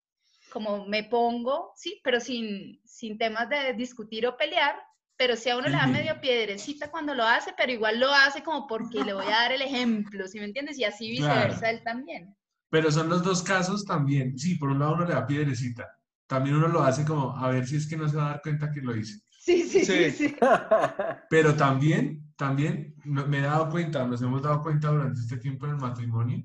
[0.51, 4.77] como me pongo, sí, pero sin, sin temas de discutir o pelear,
[5.19, 8.43] pero si a uno le da medio piedrecita cuando lo hace, pero igual lo hace
[8.43, 10.79] como porque le voy a dar el ejemplo, ¿sí me entiendes?
[10.79, 11.53] Y así Claro.
[11.53, 12.35] viceversa él también.
[12.71, 14.39] Pero son los dos casos también.
[14.39, 15.87] Sí, por un lado uno le da piedrecita.
[16.27, 18.43] También uno lo hace como a ver si es que no se va a dar
[18.43, 19.21] cuenta que lo hice.
[19.45, 20.11] Sí, sí, sí, Sí.
[20.29, 20.37] sí.
[21.31, 25.73] Pero también, también me he dado cuenta, nos hemos dado cuenta durante este tiempo en
[25.73, 26.45] el matrimonio,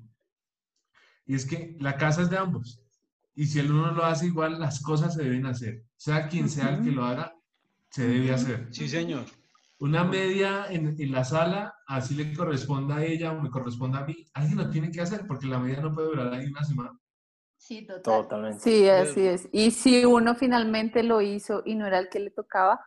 [1.26, 2.82] y es que la casa es de ambos.
[3.34, 5.84] Y si el uno lo hace igual, las cosas se deben hacer.
[5.96, 7.34] Sea quien sea el que lo haga,
[7.90, 8.68] se debe hacer.
[8.72, 9.26] Sí, señor.
[9.78, 14.06] Una media en, en la sala, así le corresponda a ella o me corresponda a
[14.06, 16.98] mí, alguien lo tiene que hacer porque la media no puede durar ahí una semana.
[17.58, 18.22] Sí, total.
[18.22, 18.60] Totalmente.
[18.60, 19.48] Sí, así es.
[19.52, 22.80] Y si uno finalmente lo hizo y no era el que le tocaba,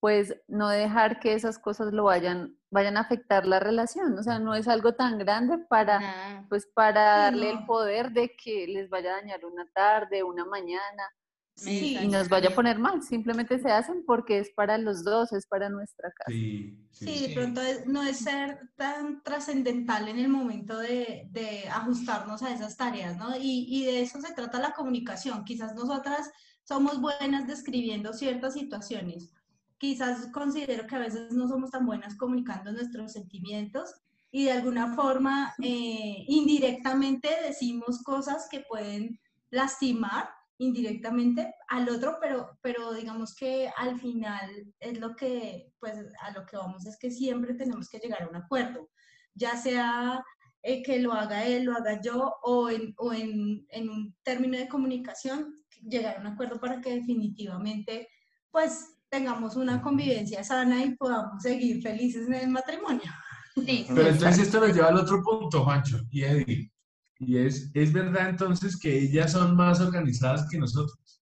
[0.00, 4.18] pues no dejar que esas cosas lo vayan, vayan a afectar la relación.
[4.18, 8.66] O sea, no es algo tan grande para, pues para darle el poder de que
[8.66, 11.10] les vaya a dañar una tarde, una mañana
[11.56, 13.02] Sí, y nos vaya a poner mal.
[13.02, 16.30] Simplemente se hacen porque es para los dos, es para nuestra casa.
[16.30, 17.04] Sí, sí.
[17.06, 22.42] Sí, de pronto es- no es ser tan trascendental en el momento de, de ajustarnos
[22.42, 23.34] a esas tareas, ¿no?
[23.36, 25.44] Y, y de eso se trata la comunicación.
[25.44, 26.30] Quizás nosotras
[26.64, 29.32] somos buenas describiendo ciertas situaciones.
[29.78, 33.94] Quizás considero que a veces no somos tan buenas comunicando nuestros sentimientos
[34.30, 39.18] y de alguna forma eh, indirectamente decimos cosas que pueden
[39.50, 46.30] lastimar indirectamente al otro, pero, pero digamos que al final es lo que, pues a
[46.30, 48.88] lo que vamos es que siempre tenemos que llegar a un acuerdo,
[49.34, 50.24] ya sea
[50.62, 54.56] eh, que lo haga él, lo haga yo, o en, o en, en un término
[54.56, 58.08] de comunicación, llegar a un acuerdo para que definitivamente,
[58.50, 63.10] pues tengamos una convivencia sana y podamos seguir felices en el matrimonio.
[63.54, 66.72] sí, Pero entonces esto nos lleva al otro punto, Juancho y Eddie.
[67.18, 71.22] Y es, es verdad entonces que ellas son más organizadas que nosotros.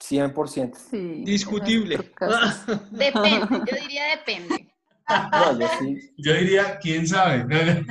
[0.00, 0.74] 100%.
[0.90, 1.96] Sí, Discutible.
[2.90, 4.68] depende, yo diría depende.
[5.32, 5.96] No, yo sí.
[6.18, 7.44] Yo diría, ¿quién sabe?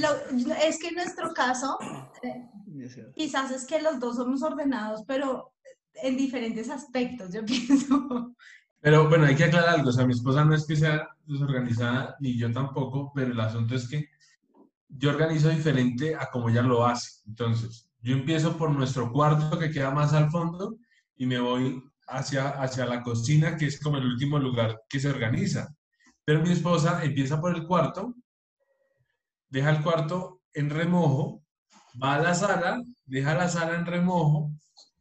[0.00, 1.78] Lo- es que en nuestro caso,
[2.22, 2.44] eh,
[3.14, 5.52] quizás es que los dos somos ordenados, pero
[5.94, 8.34] en diferentes aspectos, yo pienso.
[8.86, 9.88] Pero bueno, hay que aclarar algo.
[9.88, 13.74] O sea, mi esposa no es que sea desorganizada, ni yo tampoco, pero el asunto
[13.74, 14.10] es que
[14.88, 17.20] yo organizo diferente a como ella lo hace.
[17.26, 20.76] Entonces, yo empiezo por nuestro cuarto que queda más al fondo
[21.16, 25.10] y me voy hacia, hacia la cocina, que es como el último lugar que se
[25.10, 25.74] organiza.
[26.24, 28.14] Pero mi esposa empieza por el cuarto,
[29.48, 31.42] deja el cuarto en remojo,
[32.00, 34.52] va a la sala, deja la sala en remojo,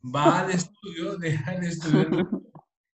[0.03, 2.44] va al estudio, deja el estudio en remojo,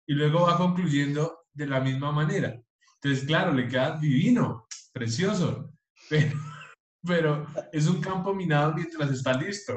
[0.06, 2.60] y luego va concluyendo de la misma manera.
[2.94, 5.72] Entonces, claro, le queda divino, precioso,
[6.08, 6.38] pero,
[7.04, 9.74] pero es un campo minado mientras está listo.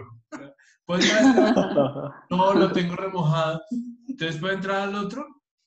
[0.85, 3.61] Pues maestra, no lo tengo remojado.
[4.07, 5.25] Entonces puede entrar al otro.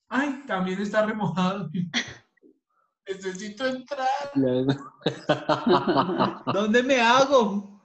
[0.09, 1.68] Ay, también está remojado.
[3.09, 4.07] Necesito entrar.
[6.53, 7.83] ¿Dónde me hago?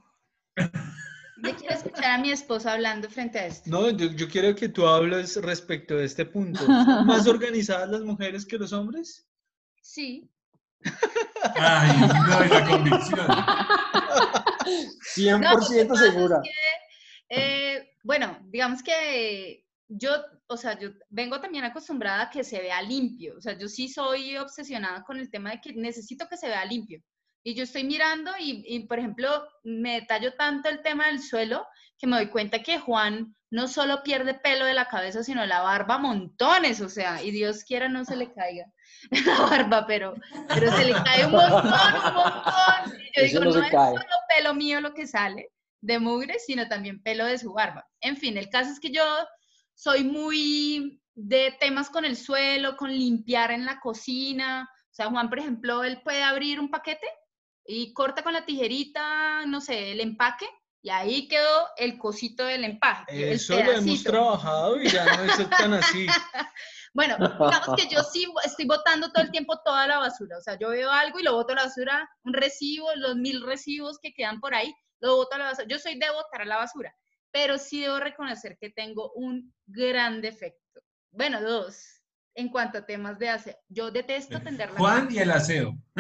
[1.37, 3.69] Yo quiero escuchar a mi esposo hablando frente a esto.
[3.69, 6.65] No, yo, yo quiero que tú hables respecto de este punto.
[6.65, 6.67] ¿Son
[7.07, 9.27] ¿Más organizadas las mujeres que los hombres?
[9.81, 10.29] Sí,
[11.55, 13.27] Ay, no, y la convicción.
[15.15, 16.41] 100% No, lo que pasa es segura.
[17.29, 20.11] Eh, bueno, digamos que yo,
[20.47, 23.35] o sea, yo vengo también acostumbrada a que se vea limpio.
[23.37, 26.65] O sea, yo sí soy obsesionada con el tema de que necesito que se vea
[26.65, 27.01] limpio.
[27.43, 31.67] Y yo estoy mirando y, y, por ejemplo, me detallo tanto el tema del suelo
[31.97, 35.61] que me doy cuenta que Juan no solo pierde pelo de la cabeza, sino la
[35.61, 36.81] barba montones.
[36.81, 38.65] O sea, y Dios quiera no se le caiga
[39.25, 40.15] la barba, pero,
[40.47, 42.99] pero se le cae un montón, un montón.
[43.15, 43.91] Y yo Eso digo, no no, es cae.
[43.91, 45.51] solo pelo mío lo que sale
[45.81, 47.85] de mugre, sino también pelo de su barba.
[48.01, 49.03] En fin, el caso es que yo
[49.75, 54.67] soy muy de temas con el suelo, con limpiar en la cocina.
[54.91, 57.07] O sea, Juan, por ejemplo, él puede abrir un paquete
[57.65, 60.47] y corta con la tijerita, no sé, el empaque,
[60.81, 63.13] y ahí quedó el cosito del empaque.
[63.15, 66.07] el Eso lo hemos trabajado y ya no es tan así.
[66.95, 70.37] Bueno, digamos que yo sí estoy botando todo el tiempo toda la basura.
[70.37, 73.41] O sea, yo veo algo y lo boto a la basura, un recibo, los mil
[73.41, 75.67] recibos que quedan por ahí, lo boto a la basura.
[75.67, 76.95] Yo soy de botar a la basura,
[77.31, 80.81] pero sí debo reconocer que tengo un gran defecto.
[81.09, 82.02] Bueno, dos.
[82.35, 85.77] En cuanto a temas de aseo, yo detesto tender la Juan y el aseo.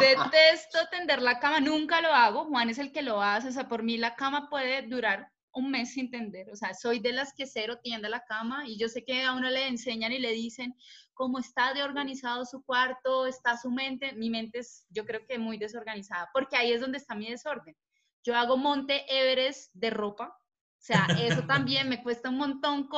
[0.00, 2.46] Detesto tender la cama, nunca lo hago.
[2.46, 5.70] Juan es el que lo hace, o sea, por mí la cama puede durar un
[5.70, 6.50] mes sin tender.
[6.50, 9.32] O sea, soy de las que cero tiende la cama y yo sé que a
[9.32, 10.74] uno le enseñan y le dicen
[11.14, 14.12] cómo está de organizado su cuarto, está su mente.
[14.14, 17.76] Mi mente es, yo creo que muy desorganizada, porque ahí es donde está mi desorden.
[18.24, 20.36] Yo hago monte Everest de ropa,
[20.86, 22.88] sea, eso también me cuesta un montón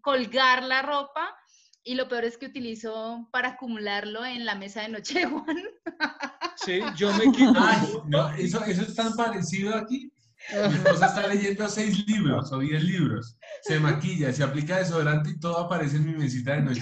[0.00, 1.36] colgar la ropa
[1.84, 5.44] y lo peor es que utilizo para acumularlo en la mesa de noche Juan.
[6.56, 7.52] Sí, yo me quito.
[7.54, 10.10] Ay, no, eso, eso es tan parecido aquí.
[10.50, 13.38] Mi esposa está leyendo seis libros o diez libros.
[13.62, 16.80] Se maquilla, se aplica desodorante y todo aparece en mi mesita de noche.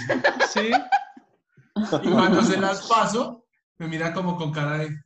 [0.53, 0.71] Sí,
[2.05, 3.45] Y cuando se las paso,
[3.79, 4.97] me mira como con cara de,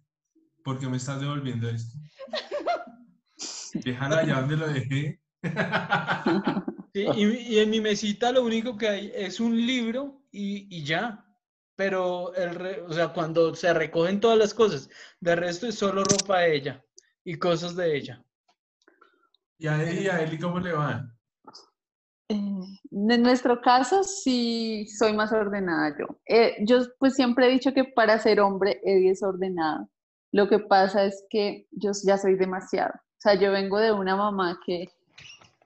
[0.62, 1.98] ¿por qué me estás devolviendo esto?
[3.72, 5.18] Déjalo allá donde lo dejé.
[6.94, 7.24] sí, y,
[7.54, 11.24] y en mi mesita lo único que hay es un libro y, y ya.
[11.76, 16.02] Pero, el re- o sea, cuando se recogen todas las cosas, de resto es solo
[16.04, 16.84] ropa de ella
[17.24, 18.24] y cosas de ella.
[19.58, 21.14] ¿Y a Eli, y a Eli cómo le va?
[22.28, 22.34] Eh,
[22.90, 26.06] En nuestro caso, sí soy más ordenada yo.
[26.26, 29.88] Eh, yo pues siempre he dicho que para ser hombre Eddie es ordenado.
[30.32, 32.92] Lo que pasa es que yo ya soy demasiado.
[32.94, 34.86] O sea, yo vengo de una mamá que,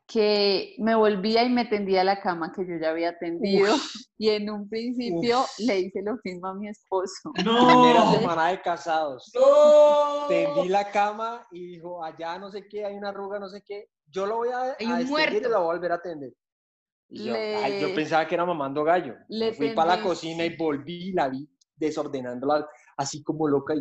[0.07, 3.75] que me volvía y me tendía la cama que yo ya había tendido.
[4.19, 7.33] Y en un principio le hice lo mismo a mi esposo.
[7.35, 7.45] Primera
[8.05, 8.13] ¡No!
[8.15, 9.31] semana de casados.
[9.35, 10.27] ¡No!
[10.29, 13.87] Tendí la cama y dijo, allá no sé qué, hay una arruga, no sé qué.
[14.11, 15.49] Yo lo voy a, Hay a un extender y muerto.
[15.49, 16.33] lo voy a volver a atender.
[17.09, 19.15] Y yo, ay, yo pensaba que era mamando gallo.
[19.29, 23.75] le Fui para la cocina y volví y la vi desordenándola así como loca.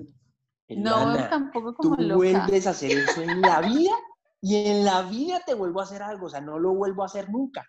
[0.67, 2.15] Y, No, "Elana, tampoco tú como loca.
[2.15, 3.91] vuelves a hacer eso en la vida
[4.41, 6.25] y en la vida te vuelvo a hacer algo.
[6.25, 7.65] O sea, no lo vuelvo a hacer nunca.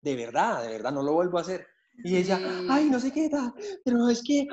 [0.00, 1.66] De verdad, de verdad, no lo vuelvo a hacer.
[2.02, 2.66] Y ella, Sí.
[2.70, 3.52] ay, no sé qué tal,
[3.84, 4.46] pero es que...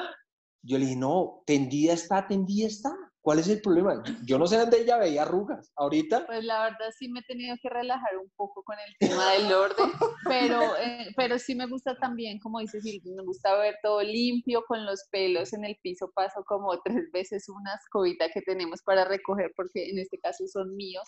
[0.64, 2.96] Yo le dije, no, tendida está, tendida está.
[3.20, 4.04] ¿Cuál es el problema?
[4.24, 5.72] Yo- no sé dónde ella veía arrugas.
[5.76, 9.32] Ahorita, Pues la verdad sí me he tenido que relajar un poco con el tema
[9.32, 9.90] del orden,
[10.28, 14.64] pero, eh, pero sí me gusta también, como dice Silvia, me gusta ver todo limpio,
[14.68, 19.04] con los pelos en el piso paso como tres veces una escobita que tenemos para
[19.06, 21.08] recoger, porque en este caso son míos,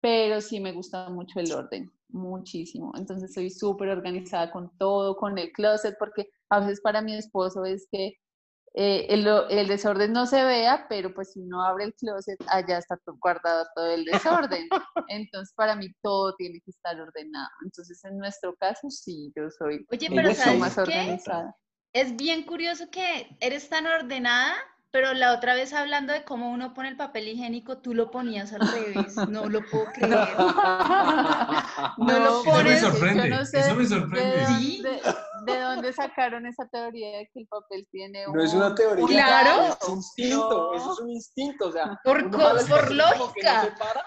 [0.00, 2.92] pero sí me gusta mucho el orden, muchísimo.
[2.96, 7.64] Entonces soy súper organizada con todo, con el closet, porque a veces para mi esposo
[7.64, 8.14] es que
[8.74, 12.98] eh, el, desorden no se vea, pero pues si uno abre el closet, allá está
[13.20, 14.68] guardado todo el desorden.
[15.08, 17.48] Entonces, para mí todo tiene que estar ordenado.
[17.64, 20.80] Entonces, en nuestro caso, sí, yo soy Oye, pero ¿sabes más qué?
[20.82, 21.56] organizada.
[21.92, 24.54] Es bien curioso que eres tan ordenada,
[24.90, 28.52] pero la otra vez hablando de cómo uno pone el papel higiénico, tú lo ponías
[28.52, 29.16] al revés.
[29.28, 30.40] No lo puedo creer.
[31.96, 32.80] No lo No, Eso me pones.
[32.80, 34.46] yo sorprende, no sé eso me ¿De sorprende.
[34.46, 34.82] Sí.
[35.46, 38.34] De dónde sacaron esa teoría de que el papel tiene un...
[38.36, 39.06] no es una teoría.
[39.06, 39.76] Claro.
[39.80, 40.74] Es instinto, No.
[40.78, 41.68] eso es un instinto.
[41.68, 43.62] O sea, Por, por que no lógica.
[43.62, 44.04] se para.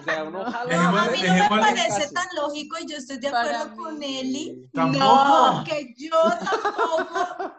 [0.00, 3.18] O sea, uno jala- Dejémosle- A mí no me parece tan lógico y yo estoy
[3.18, 4.70] de Para acuerdo con mí- Eli.
[4.72, 5.52] Tampoco.
[5.64, 6.10] Porque yo
[6.78, 7.54] tampoco,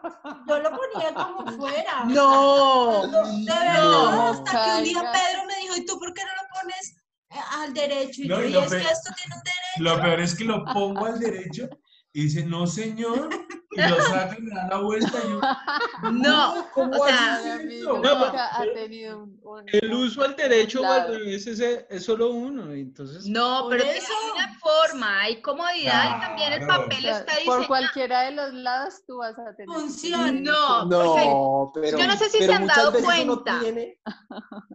[0.48, 2.04] yo lo ponía como fuera.
[2.06, 3.06] No.
[3.06, 5.00] De verdad, No, hasta que un día.
[5.12, 6.96] Pedro me dijo, ¿y tú por qué no lo pones
[7.30, 8.22] eh, al derecho?
[8.22, 9.56] Y No, yo, y es que esto tiene un derecho.
[9.78, 11.68] Lo peor es que lo pongo al derecho
[12.16, 13.28] y dice, no señor,
[13.72, 15.40] y lo saca y me da la vuelta y yo,
[16.12, 16.66] No.
[16.72, 19.38] ¿cómo O sea, ha tenido un...
[19.44, 21.12] un- El uso al derecho o al lado.
[21.18, 22.72] revés es, es solo uno.
[22.72, 24.12] Entonces, No, Por pero eso.
[24.34, 27.66] una forma, hay comodidad y también el papel está por diseñado.
[27.66, 29.74] cualquiera de los lados tú vas a tener...
[29.78, 30.32] Funciona.
[30.32, 33.60] No, No, pero, yo no sé si pero se han muchas dado cuenta.
[33.60, 33.98] tiene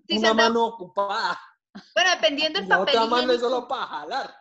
[0.08, 1.40] se una dado- mano ocupada
[1.96, 4.41] Bueno, dependiendo del papel otra mano es solo para jalar.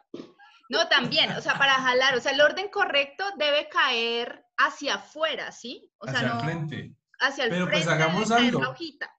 [0.71, 5.51] No, también, o sea, para jalar, o sea, el orden correcto debe caer hacia afuera,
[5.51, 5.93] ¿sí?
[5.99, 6.95] O sea, hacia no el frente.
[7.19, 8.61] hacia el Pero, pues, frente hagamos algo.
[8.61, 9.13] la hojita.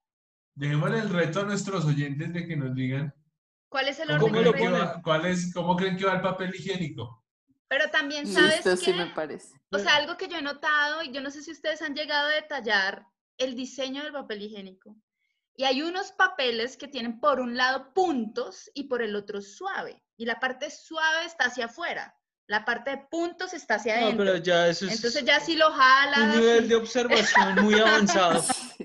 [0.56, 3.14] Dejémosle el reto a nuestros oyentes de que nos digan
[3.68, 4.96] ¿Cuál es el orden ¿Cómo lo creen, que correcto?
[4.98, 7.22] va, cuál es, cómo creen que va el papel higiénico.
[7.68, 8.94] Pero también, ¿sabes Listo, sí qué?
[8.94, 9.54] me parece.
[9.72, 12.28] O sea, algo que yo he notado, y yo no sé si ustedes han llegado
[12.28, 13.06] a detallar
[13.38, 14.96] el diseño del papel higiénico.
[15.56, 20.02] Y hay unos papeles que tienen por un lado puntos y por el otro suave.
[20.22, 22.16] Y la parte suave está hacia afuera.
[22.46, 24.26] La parte de puntos está hacia no, adentro.
[24.26, 26.36] pero ya eso es Entonces ya si lo un jalas.
[26.36, 28.44] nivel y- de observación muy avanzado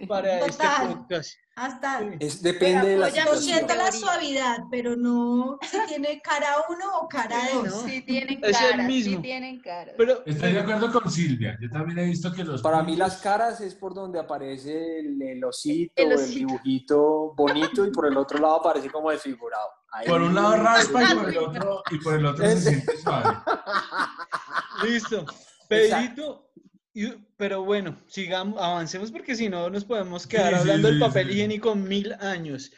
[0.08, 0.88] para este Total.
[0.94, 1.34] podcast.
[1.58, 3.38] Hasta Es, depende de la situación.
[3.42, 7.82] siento la suavidad, pero no si tiene cara uno o cara Sí, dos.
[7.86, 9.22] Sí tienen Es el cara, sí mismo.
[9.22, 9.92] tienen cara.
[9.96, 11.56] Pero, Estoy de acuerdo con Silvia.
[11.58, 15.22] Yo también he visto que los Para mí las caras es por donde aparece el,
[15.22, 19.66] el osito, El dibujito bonito y por el otro lado aparece como desfigurado.
[19.92, 22.98] Ahí- por un lado raspa y por el otro, y por el otro se siente
[22.98, 23.34] suave.
[24.84, 25.24] listo.
[25.68, 26.50] Pedrito,
[26.96, 30.98] y- pero bueno, sigamos, avancemos porque si no nos podemos quedar Sí, sí, hablando del
[30.98, 31.34] papel sí.
[31.34, 32.72] higiénico mil años.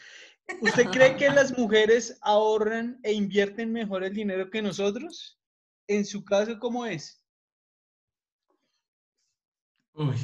[0.61, 5.39] ¿Usted cree que las mujeres ahorran e invierten mejor el dinero que nosotros?
[5.87, 7.23] En su caso, ¿cómo es?
[9.95, 10.17] Uy,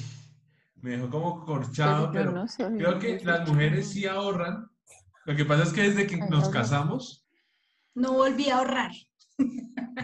[0.77, 4.69] me dejó como corchado, pero no creo que las mujeres sí ahorran.
[5.25, 6.51] Lo que pasa es que desde que nos no.
[6.51, 7.27] casamos,
[7.95, 8.91] No volví a ahorrar.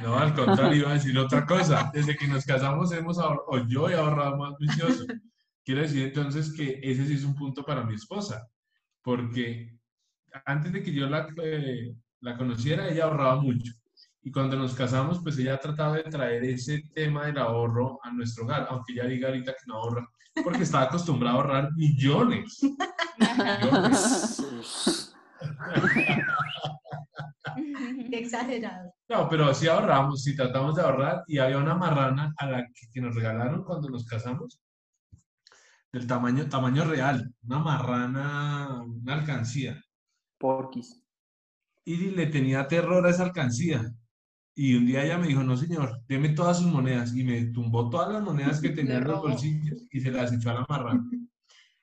[0.03, 1.91] No, al contrario, iba a decir otra cosa.
[1.93, 5.05] Desde que nos casamos hemos ahorrado, o yo he ahorrado más vicioso.
[5.64, 8.49] Quiero decir entonces que ese sí es un punto para mi esposa,
[9.03, 9.78] porque
[10.47, 13.72] antes de que yo la, eh, la conociera, ella ahorraba mucho.
[14.22, 18.45] Y cuando nos casamos, pues ella trataba de traer ese tema del ahorro a nuestro
[18.45, 20.09] hogar, aunque ella diga ahorita que no ahorra,
[20.43, 22.61] porque estaba acostumbrada a ahorrar millones.
[23.18, 25.14] millones.
[28.11, 28.92] Qué exagerado.
[29.08, 32.88] No, pero sí ahorramos, sí tratamos de ahorrar y había una marrana a la que,
[32.92, 34.61] que nos regalaron cuando nos casamos,
[35.92, 39.82] del tamaño, tamaño real, una marrana, una alcancía.
[40.38, 41.02] Porquis.
[41.84, 43.92] Y le tenía terror a esa alcancía.
[44.54, 47.14] Y un día ella me dijo, no señor, deme todas sus monedas.
[47.14, 50.50] Y me tumbó todas las monedas que tenía en los bolsillos y se las echó
[50.50, 51.04] a la marrana.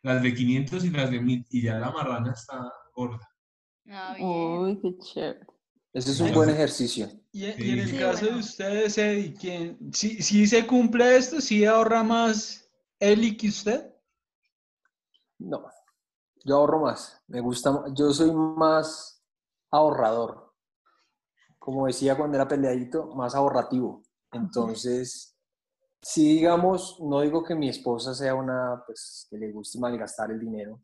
[0.03, 1.45] Las de 500 y las de 1000.
[1.49, 3.27] Y ya la marrana está gorda.
[3.89, 4.15] Ah.
[4.19, 5.56] Uy, qué chévere.
[5.93, 7.09] Ese es un buen ejercicio.
[7.31, 7.71] Y, y Sí.
[7.71, 12.03] en el Sí, caso de ustedes, Eddie, ¿quién, si, si se cumple esto, si ahorra
[12.03, 12.69] más
[12.99, 13.93] Eli que usted?
[15.39, 15.65] No,
[16.43, 17.21] yo ahorro más.
[17.27, 19.23] Me gusta, yo soy más
[19.71, 20.53] ahorrador.
[21.59, 24.03] Como decía cuando era peleadito, más ahorrativo.
[24.31, 25.35] Entonces,
[26.01, 30.39] si digamos, no digo que mi esposa sea una, pues, que le guste malgastar el
[30.39, 30.81] dinero,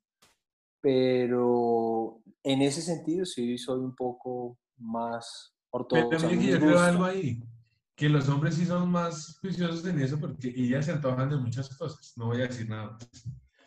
[0.82, 6.26] pero en ese sentido sí soy un poco más Pero ortodoxo.
[6.28, 7.44] a mire mí que yo creo algo ahí,
[7.96, 11.70] que los hombres sí son más juiciosos en eso porque ellas se antojan de muchas
[11.78, 12.14] cosas.
[12.16, 12.98] No voy a decir nada.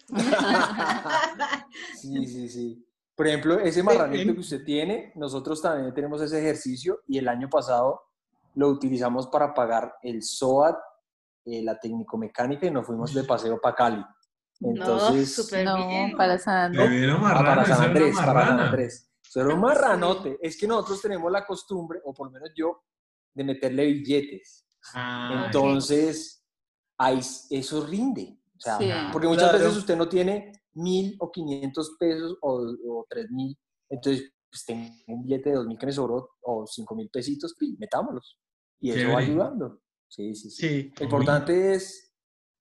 [1.95, 2.87] Sí, sí, sí.
[3.15, 7.49] Por ejemplo, ese marranito que usted tiene, nosotros también tenemos ese ejercicio y el año
[7.49, 8.03] pasado
[8.55, 10.77] lo utilizamos para pagar el SOAT,
[11.47, 14.05] eh, la técnico-mecánica y nos fuimos de paseo para Cali.
[14.61, 16.17] Entonces, no, súper No, bien.
[16.17, 18.61] para San vieron ah, para San Andrés, para San.
[18.61, 19.11] Andrés.
[19.35, 20.39] Un marranote.
[20.41, 22.83] Es que nosotros tenemos la costumbre, o por lo menos yo,
[23.35, 24.67] de meterle billetes.
[24.95, 26.45] Ah, Entonces,
[26.99, 27.21] ahí,
[27.51, 28.39] eso rinde.
[28.57, 28.89] O sea, Sí.
[29.13, 29.59] porque muchas Claro.
[29.65, 33.57] veces usted no tiene mil o quinientos pesos o, o tres mil,
[33.91, 37.55] entonces pues, tengo un billete de dos mil que me sobró o cinco mil pesitos,
[37.59, 38.39] pi, metámoslos.
[38.81, 39.81] Y eso va ayudando.
[40.09, 40.69] Sí, sí, sí.
[40.69, 40.93] Sí.
[40.99, 42.03] Lo importante es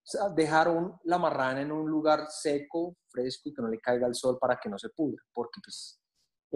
[0.03, 3.79] o sea, dejar un- la marrana en un lugar seco, fresco y que no le
[3.79, 5.99] caiga el sol para que no se pudra, porque pues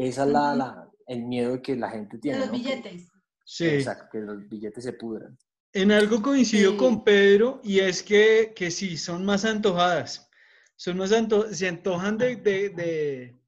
[0.08, 2.39] esa es la, la- el miedo que la gente De tiene.
[2.39, 2.54] los ¿no?
[2.54, 3.08] Que- billetes.
[3.45, 3.66] Sí.
[3.68, 5.38] Exacto, que los billetes se pudran.
[5.74, 6.78] En algo coincido Sí.
[6.78, 10.30] con Pedro y es que, que sí, son más antojadas.
[10.76, 13.39] Son más anto- se antojan de, de, de,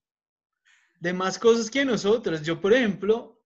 [0.99, 2.41] de más cosas que nosotros.
[2.41, 3.39] Yo, por ejemplo,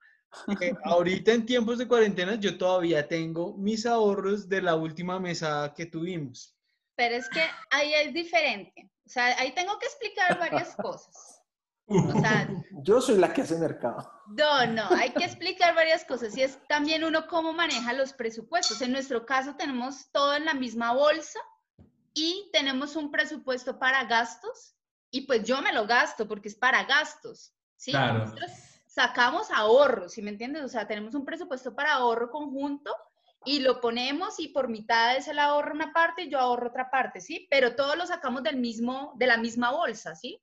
[0.61, 5.73] eh, ahorita en tiempos de cuarentena, yo todavía tengo mis ahorros de la última mesada
[5.73, 6.57] que tuvimos.
[6.95, 7.41] Pero es que
[7.71, 8.89] ahí es diferente.
[9.05, 11.34] O sea, ahí tengo que explicar varias cosas.
[11.87, 12.49] O sea,
[12.83, 14.11] Yo soy la que hace mercado.
[14.27, 16.35] no, no, hay que explicar varias cosas.
[16.37, 18.81] Y es también uno cómo maneja los presupuestos.
[18.81, 21.39] En nuestro caso tenemos todo en la misma bolsa
[22.13, 24.75] y tenemos un presupuesto para gastos
[25.11, 27.53] y pues yo me lo gasto porque es para gastos.
[27.75, 27.91] ¿sí?
[27.91, 28.19] Claro.
[28.19, 28.51] Nosotros
[28.87, 30.63] sacamos ahorros, ¿sí me entiendes?
[30.63, 32.95] O sea, tenemos un presupuesto para ahorro conjunto
[33.45, 36.89] y lo ponemos y por mitad es el ahorro una parte y yo ahorro otra
[36.89, 37.47] parte, ¿sí?
[37.51, 40.41] Pero todos lo sacamos del mismo, de la misma bolsa, ¿sí?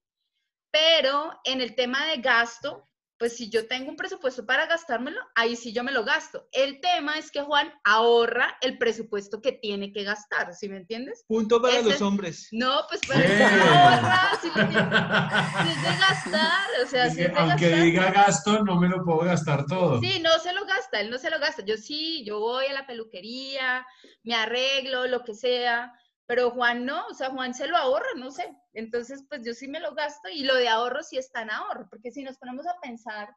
[0.73, 5.55] Pero en el tema de gasto, pues si yo tengo un presupuesto para gastármelo, ahí
[5.55, 6.49] sí yo me lo gasto.
[6.51, 11.23] El tema es que Juan ahorra el presupuesto que tiene que gastar, ¿sí me entiendes?
[11.29, 12.49] Punto para Ese- los hombres.
[12.51, 13.37] No, pues pues Bien.
[13.37, 17.39] si ahorra, si lo tiene- si es de gastar, o sea, si que es de
[17.39, 17.85] aunque gastar.
[17.85, 20.01] diga gasto, no me lo puedo gastar todo.
[20.01, 21.63] Sí, no se lo gasta, él no se lo gasta.
[21.65, 23.87] Yo sí, yo voy a la peluquería,
[24.25, 25.93] me arreglo, lo que sea,
[26.27, 28.57] pero Juan no, o sea, Juan se lo ahorra, no sé.
[28.73, 31.89] Entonces, pues yo sí me lo gasto y lo de ahorro sí está en ahorro,
[31.91, 33.35] porque si nos ponemos a pensar,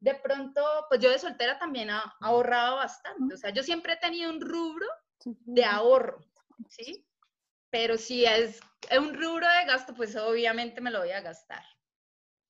[0.00, 3.34] de pronto, pues yo de soltera también ha- ahorraba bastante.
[3.34, 4.86] O sea, yo siempre he tenido un rubro
[5.24, 6.20] de ahorro,
[6.68, 7.04] ¿sí?
[7.70, 8.60] pero si es
[8.98, 11.62] un rubro de gasto, pues obviamente me lo voy a gastar.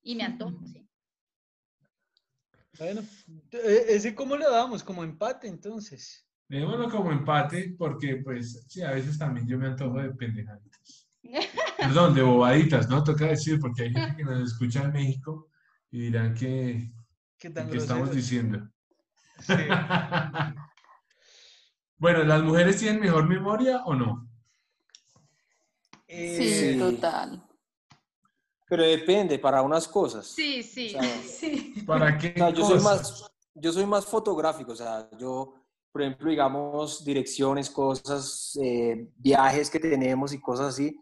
[0.01, 0.87] Y me antojo, sí.
[2.77, 3.01] Bueno,
[3.51, 6.25] e- ese cómo le damos, como empate entonces.
[6.49, 11.07] Démoslo como empate porque, pues, sí, a veces también yo me antojo de pendejaditas.
[11.77, 13.03] Perdón, de bobaditas, ¿no?
[13.03, 15.47] Toca decir, porque hay gente que nos escucha en México
[15.91, 16.91] y dirán que,
[17.37, 18.67] ¿Qué tan que estamos diciendo.
[19.39, 19.53] Sí.
[22.01, 24.25] Bueno, ¿las mujeres tienen mejor memoria o no?
[26.07, 27.45] Sí, Eh, total.
[28.69, 30.25] Pero depende, para unas cosas.
[30.27, 30.95] Sí, sí.
[30.95, 31.83] O sea, Sí.
[31.85, 35.55] ¿Para qué O sea, yo soy más, yo soy más fotográfico, o sea, yo,
[35.91, 40.99] por ejemplo, digamos, direcciones, cosas, eh, viajes que tenemos y cosas así,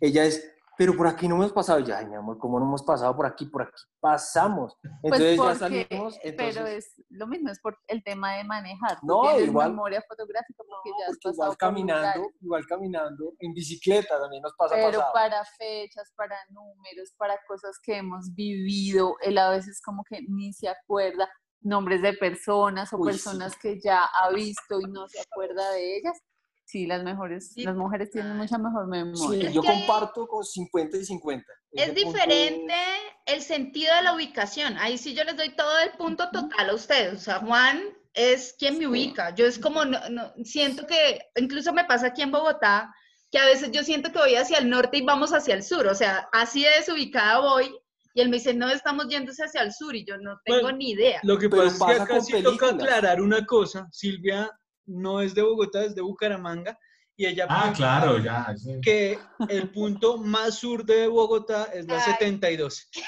[0.00, 3.16] ella es, pero por aquí no hemos pasado, ya, mi amor, ¿cómo no hemos pasado
[3.16, 3.46] por aquí?
[3.46, 4.76] Por aquí pasamos.
[5.02, 8.44] Entonces Pues ya porque, salimos, entonces, pero es lo mismo, es por el tema de
[8.44, 8.96] manejar.
[9.02, 14.20] No, igual- memoria fotográfica porque ya has porque pasado igual caminando, igual caminando, en bicicleta
[14.20, 15.12] también nos pasa Pero pasado.
[15.14, 20.52] para fechas, para números, para cosas que hemos vivido, él a veces como que ni
[20.52, 21.28] se acuerda
[21.60, 23.18] nombres de personas o Uy, sí.
[23.18, 26.18] personas que ya ha visto y no se acuerda de ellas.
[26.64, 27.62] Sí, las mejores, Sí.
[27.64, 29.48] las mujeres tienen mucha mejor memoria.
[29.48, 31.44] Sí, yo comparto con 50 y 50.
[31.72, 32.74] Es Ese punto diferente
[33.26, 34.76] el sentido de la ubicación.
[34.78, 37.14] Ahí sí yo les doy todo el punto total a ustedes.
[37.14, 37.82] O sea, Juan
[38.12, 38.86] es quien me Sí.
[38.86, 39.34] ubica.
[39.34, 42.94] Yo es como, no, no- siento que, incluso me pasa aquí en Bogotá,
[43.30, 45.86] que a veces yo siento que voy hacia el norte y vamos hacia el sur.
[45.86, 47.74] O sea, así de desubicada voy.
[48.18, 50.78] Y él me dice, no, estamos yéndose hacia el sur y yo no tengo Bueno,
[50.78, 51.20] ni idea.
[51.22, 53.86] Lo que Pero pasa es que acá sí toca aclarar una cosa.
[53.92, 54.50] Silvia
[54.86, 56.76] no es de Bogotá, es de Bucaramanga.
[57.16, 58.52] Y ella Ah, piensa claro, ya.
[58.82, 62.12] que el punto más sur de Bogotá es la Ay.
[62.18, 62.88] 72.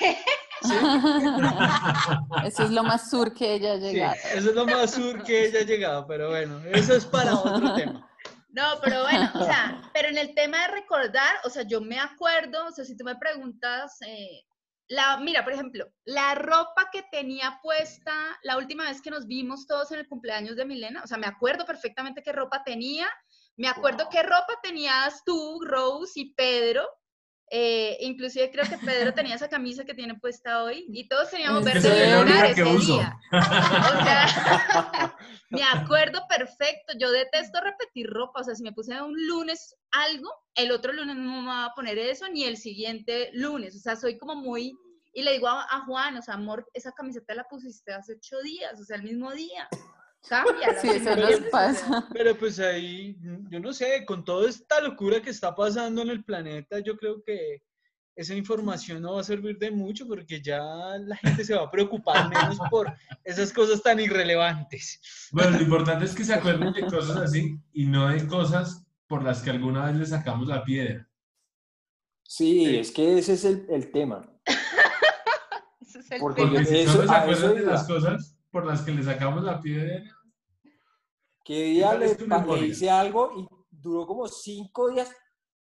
[2.45, 4.15] Eso es lo más sur que ella ha Sí, llegado.
[4.35, 7.75] eso es lo más sur que ella ha llegado, pero bueno, eso es para otro
[7.75, 8.09] tema.
[8.51, 11.99] No, pero bueno, o sea, pero en el tema de recordar, o sea, yo me
[11.99, 14.43] acuerdo, o sea, si tú me preguntas, eh,
[14.91, 18.12] la, mira, por ejemplo, la ropa que tenía puesta
[18.43, 21.28] la última vez que nos vimos todos en el cumpleaños de Milena, o sea, me
[21.28, 23.09] acuerdo perfectamente qué ropa tenía,
[23.57, 26.88] me acuerdo qué ropa tenías tú, Rose y Pedro,
[27.53, 31.67] eh, inclusive creo que Pedro tenía esa camisa que tiene puesta hoy y todos teníamos
[31.67, 32.95] Es verde lunar ese uso.
[32.95, 33.19] día.
[33.33, 35.17] O sea,
[35.51, 36.93] me acuerdo perfecto.
[36.97, 38.41] Yo detesto repetir ropa.
[38.41, 41.75] O sea, si me puse un lunes algo, el otro lunes no me va a
[41.75, 43.75] poner eso, ni el siguiente lunes.
[43.75, 44.73] O sea, soy como muy.
[45.13, 48.41] Y le digo a, a Juan, o sea, amor, esa camiseta la pusiste hace ocho
[48.43, 49.69] días, o sea, el mismo día.
[50.29, 50.77] Cambia.
[50.81, 52.09] Sí, eso nos pasa.
[52.12, 53.16] Pero pues ahí,
[53.51, 57.23] yo no sé, con toda esta locura que está pasando en el planeta, yo creo
[57.23, 57.62] que
[58.16, 60.61] esa información no va a servir de mucho porque ya
[60.99, 62.93] la gente se va a preocupar menos por
[63.25, 65.01] esas cosas tan irrelevantes.
[65.33, 69.23] Bueno, lo importante es que se acuerden de cosas así y no de cosas por
[69.23, 71.09] las que alguna vez le sacamos la piedra.
[72.23, 74.25] Sí, es que ese es el, el tema.
[75.81, 76.53] Ese es el Porque tema.
[76.53, 80.03] Porque si solo se acuerdan de las cosas por las que le sacamos la piedra,
[81.45, 85.11] ¿Qué día le, le hice algo y duró como cinco días?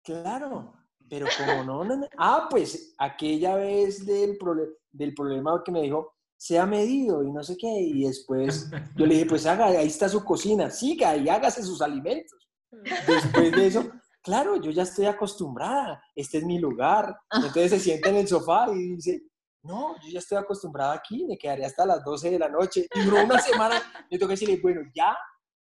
[0.03, 0.72] Claro,
[1.09, 2.09] pero como no, no, no.
[2.16, 4.39] Ah, pues aquella vez del,
[4.93, 9.07] del problema que me dijo, se ha medido y no sé qué, y después yo
[9.07, 12.49] le dije, pues haga, ahí está su cocina, siga y hágase sus alimentos.
[13.07, 13.91] Después de eso,
[14.22, 17.16] claro, yo ya estoy acostumbrada, este es mi lugar.
[17.30, 19.22] Entonces se sienta en el sofá y dice,
[19.64, 22.86] no, yo ya estoy acostumbrada aquí, me quedaré hasta las 12 de la noche.
[22.94, 23.76] Y duró una semana,
[24.10, 25.16] yo tengo que decirle, bueno, ya,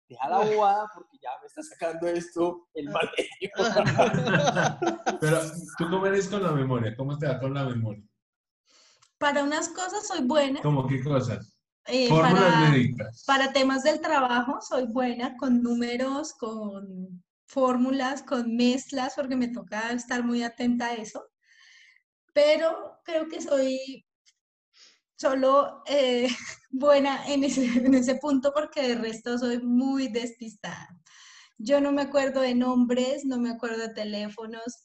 [0.09, 3.11] deja la bobada porque ya me está sacando esto el mal.
[5.20, 5.40] Pero
[5.76, 8.05] tú cómo eres con la memoria, ¿cómo te va con la memoria?
[9.18, 10.61] Para unas cosas soy buena.
[10.62, 11.59] ¿Cómo qué cosas?
[11.86, 13.24] eh, Fórmulas para, médicas.
[13.26, 19.90] para temas del trabajo soy buena con números, con fórmulas, con mezclas, porque me toca
[19.92, 21.24] estar muy atenta a eso.
[22.33, 24.05] Pero creo que soy
[25.16, 26.29] solo eh,
[26.70, 30.89] buena en ese, en ese punto porque de resto soy muy despistada.
[31.59, 34.85] Yo no me acuerdo de nombres, no me acuerdo de teléfonos.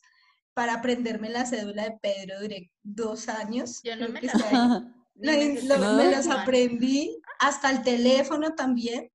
[0.55, 3.81] Para aprenderme la cédula de Pedro duré dos años.
[3.83, 4.33] Yo no me la
[5.15, 9.09] Lo- me los aprendí, hasta el teléfono también.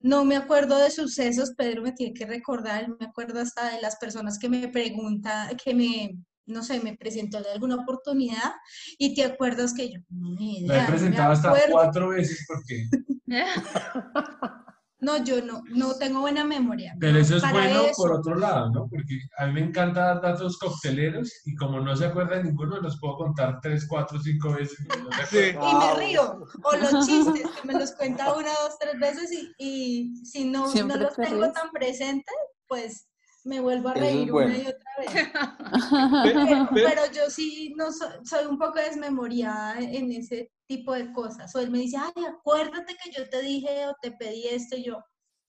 [0.00, 3.96] No me acuerdo de sucesos, Pedro me tiene que recordar, me acuerdo hasta de las
[3.96, 8.54] personas que me preguntan, que me, no sé, me presentó de alguna oportunidad
[8.98, 12.88] y te acuerdas que yo, ni idea, he me presentado hasta cuatro veces porque...
[14.98, 16.94] No, yo no, no tengo buena memoria.
[16.98, 18.88] Pero no, eso es para bueno por otro lado, ¿no?
[18.88, 22.80] Porque a mí me encanta dar datos cocteleros y como no se acuerda de ninguno,
[22.80, 24.78] los puedo contar tres, cuatro, cinco veces.
[24.80, 25.56] y no se Sí.
[25.56, 25.70] acuerda.
[25.70, 26.44] Y me río.
[26.62, 30.66] O los chistes, que me los cuenta una, dos, tres veces y, y si no,
[30.74, 32.34] no los te tengo tan presentes,
[32.66, 33.06] pues
[33.46, 34.50] me vuelvo a es reír bueno.
[34.54, 35.10] una y otra vez.
[36.74, 41.54] Pero- yo sí no so- soy un poco desmemoriada en ese tipo de cosas.
[41.54, 44.84] O él me dice, ay, acuérdate que yo te dije o te pedí esto, y
[44.84, 45.02] yo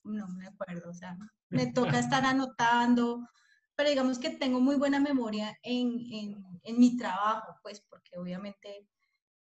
[0.03, 1.17] no me acuerdo, o sea,
[1.49, 3.27] me toca estar anotando,
[3.75, 8.87] pero digamos que tengo muy buena memoria en, en, en mi trabajo, pues porque obviamente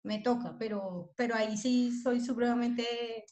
[0.03, 3.25] me toca, pero, pero ahí sí soy supremamente...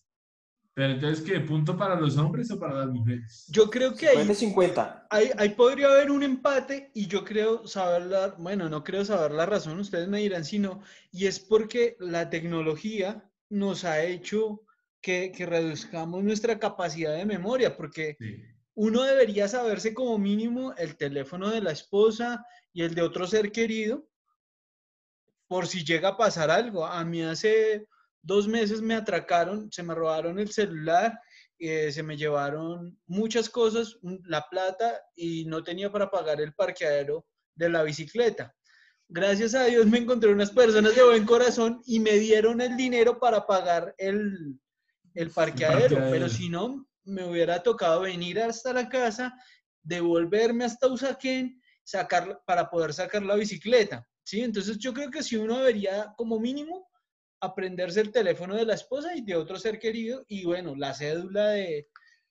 [0.76, 1.40] Pero entonces, ¿qué?
[1.40, 3.46] ¿Punto para los hombres o para las mujeres?
[3.50, 5.08] Yo creo que ahí, 50.
[5.10, 9.32] ahí, ahí podría haber un empate y yo creo saber la, bueno, no creo saber
[9.32, 14.64] la razón, ustedes me dirán si no, y es porque la tecnología nos ha hecho
[15.00, 18.42] que, que reduzcamos nuestra capacidad de memoria, porque Sí.
[18.74, 23.52] uno debería saberse como mínimo el teléfono de la esposa y el de otro ser
[23.52, 24.08] querido
[25.48, 26.84] por si llega a pasar algo.
[26.84, 27.88] A mí hace
[28.24, 31.20] dos meses me atracaron, se me robaron el celular,
[31.60, 37.28] eh, se me llevaron muchas cosas, la plata y no tenía para pagar el parqueadero
[37.56, 38.56] de la bicicleta.
[39.10, 43.20] Gracias a Dios me encontré unas personas de buen corazón y me dieron el dinero
[43.20, 44.60] para pagar el,
[45.14, 46.30] el parqueadero, pero parqueadero.
[46.30, 49.34] si no, me hubiera tocado venir hasta la casa,
[49.84, 54.42] devolverme hasta Usaquén, sacar, para poder sacar la bicicleta, ¿sí?
[54.42, 56.88] Entonces yo creo que si uno debería, como mínimo,
[57.44, 61.50] aprenderse el teléfono de la esposa y de otro ser querido, y bueno, la cédula
[61.50, 61.88] de, de-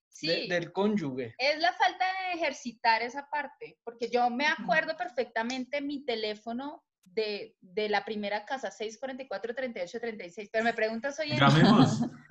[0.09, 0.49] Sí.
[0.49, 1.35] del cónyuge.
[1.39, 7.57] Es la falta de ejercitar esa parte, porque yo me acuerdo perfectamente mi teléfono de,
[7.61, 12.01] de la primera casa, 644 38 36, pero me preguntas hoy en Llamemos.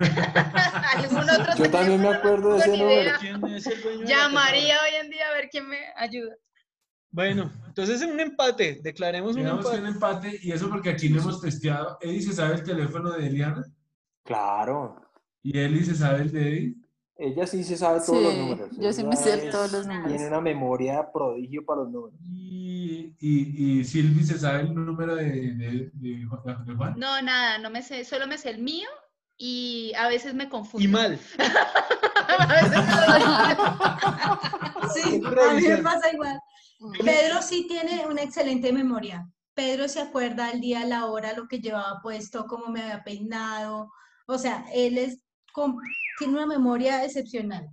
[0.96, 3.02] algún otro Yo también me acuerdo de ese número.
[3.02, 3.18] idea.
[3.20, 6.34] ¿Quién es el dueño de la Llamaría hoy en día a ver quién me ayuda.
[7.12, 9.78] Bueno, entonces un empate, declaremos un empate.
[9.78, 11.98] un empate, y eso porque aquí no hemos testeado.
[12.00, 13.62] Eddie se sabe el teléfono de Eliana
[14.24, 14.96] Claro.
[15.42, 16.74] y Eli se sabe el de Eddie.
[17.18, 18.70] Ella sí se sabe todos los Sí, números.
[18.78, 20.26] yo sí me sé todos los Tiene números.
[20.28, 22.18] una memoria prodigio para los números.
[22.24, 26.94] Y, y, y Silvi se sabe el número de, de, de Juan-.
[26.96, 28.88] No, nada, no me sé, solo me sé el mío
[29.36, 30.82] y a veces me confundo.
[30.84, 31.18] Y mal.
[32.38, 32.78] A veces me
[33.18, 33.72] lo-
[34.94, 36.38] Sí, a mí me pasa igual.
[37.04, 39.28] Pedro sí tiene una excelente memoria.
[39.54, 43.90] Pedro se acuerda el día, la hora, lo que llevaba puesto, cómo me había peinado.
[44.26, 45.22] O sea, él es
[46.18, 47.68] tiene una memoria excepcional.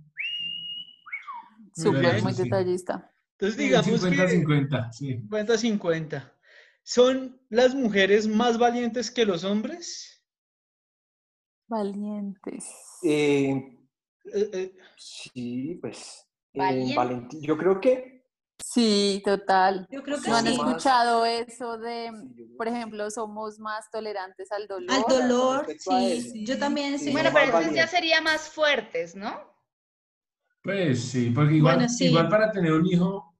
[1.74, 3.10] Súper, muy detallista.
[3.38, 5.16] Entonces digamos que 50-50, sí.
[5.28, 6.32] 50-50.
[6.82, 10.22] ¿Son las mujeres más valientes que los hombres?
[11.68, 12.66] Valientes.
[13.02, 13.76] Eh,
[14.32, 16.26] Eh, eh, sí, pues.
[16.54, 16.94] eh,
[17.40, 18.19] Yo creo que.
[18.72, 19.88] Sí, total.
[19.90, 20.52] Yo creo que ¿No han sí.
[20.52, 24.94] escuchado eso de, sí, por ejemplo, somos más tolerantes al dolor?
[24.94, 26.32] Al dolor, sí, eso.
[26.44, 27.10] yo también Sí, sí.
[27.10, 29.40] Bueno, pero entonces ya sería más fuertes, ¿no?
[30.62, 32.04] Pues sí, porque igual, Bueno, sí.
[32.06, 33.34] igual para tener un hijo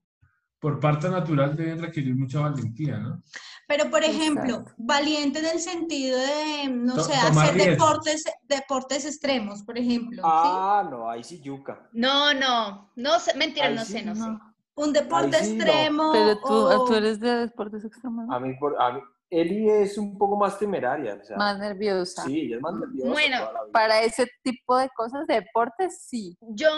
[0.58, 3.22] por parte natural deben requerir mucha valentía, ¿no?
[3.68, 4.74] Pero, por ejemplo, Exacto.
[4.78, 7.76] valiente en el sentido de, no To- sé, hacer riesgos.
[7.78, 10.22] deportes, deportes extremos, por ejemplo.
[10.22, 10.24] ¿sí?
[10.24, 11.88] Ah, no, ahí sí yuca.
[11.92, 14.49] No, no, no sé, mentira, Ahí no sí, sé, no sé.
[14.80, 15.64] No, Un deporte Ahí sí, no.
[15.64, 16.12] extremo.
[16.12, 18.34] pero tú, o- tú eres de deportes extremos, ¿no?
[18.34, 19.00] A mí, por, a mí-
[19.32, 21.18] Eli es un poco más temeraria.
[21.20, 22.24] O sea, más nerviosa.
[22.24, 23.10] Sí, ella es más nerviosa.
[23.10, 23.36] Bueno.
[23.72, 26.36] Para ese tipo de cosas, de deportes, sí.
[26.40, 26.68] Yo,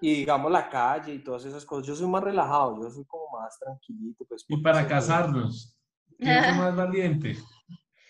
[0.00, 1.86] Y digamos la calle y todas esas cosas.
[1.88, 4.24] Yo soy más relajado, yo soy como más tranquilito.
[4.28, 5.76] Pues, Y para casarnos,
[6.20, 7.36] ¿quién es más valiente?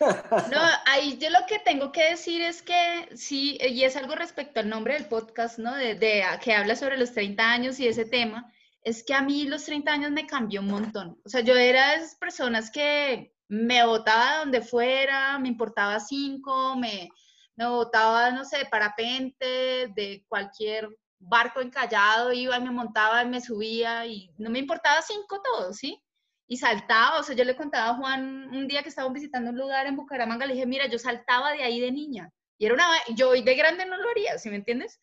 [0.00, 4.60] no, ahí yo lo que tengo que decir es que sí, y es algo respecto
[4.60, 5.74] al nombre del podcast, ¿no?
[5.74, 8.52] De, de- que habla sobre los 30 años y ese tema,
[8.88, 11.20] es que a mí los 30 años me cambió un montón.
[11.24, 16.76] O sea, yo era de esas personas que me botaba donde fuera, me importaba cinco,
[16.76, 17.10] me,
[17.56, 23.28] me botaba, no sé, de parapente, de cualquier barco encallado, iba y me montaba y
[23.28, 26.02] me subía y no me importaba cinco todo, ¿sí?
[26.48, 29.58] y saltaba, o sea, yo le contaba a Juan un día que estábamos visitando un
[29.58, 32.86] lugar en Bucaramanga, le dije, mira, yo saltaba de ahí de niña, y era una,
[33.14, 34.98] yo hoy de grande no lo haría, ¿sí me entiendes?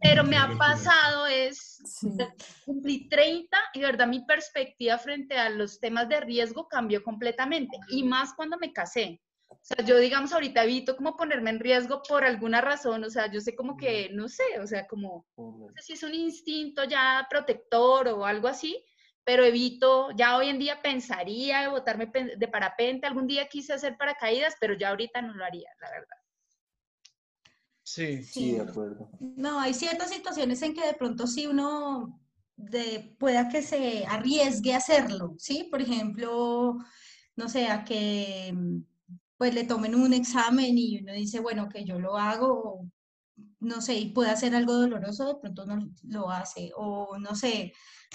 [0.00, 2.08] Pero me ha pasado es, Sí.
[2.64, 7.78] cumplí 30 y de verdad mi perspectiva frente a los temas de riesgo cambió completamente,
[7.88, 9.20] y más cuando me casé.
[9.48, 13.30] O sea, yo digamos ahorita evito como ponerme en riesgo por alguna razón, o sea,
[13.30, 16.84] yo sé como que, no sé, o sea, como no sé si es un instinto
[16.84, 18.84] ya protector o algo así,
[19.22, 23.96] pero evito, ya hoy en día pensaría de botarme de parapente, algún día quise hacer
[23.96, 26.16] paracaídas, pero ya ahorita no lo haría, la verdad.
[27.84, 28.24] Sí.
[28.24, 29.10] Sí, de acuerdo.
[29.20, 32.20] No, hay ciertas situaciones en que de pronto sí uno
[32.56, 35.68] de, pueda que se arriesgue a hacerlo, ¿sí?
[35.70, 36.78] Por ejemplo,
[37.36, 38.54] no sé, a que
[39.36, 42.88] pues le tomen un examen y uno dice, bueno, que yo lo hago,
[43.60, 46.70] no sé, y puede hacer algo doloroso, de pronto no lo hace.
[46.76, 47.72] O no sé,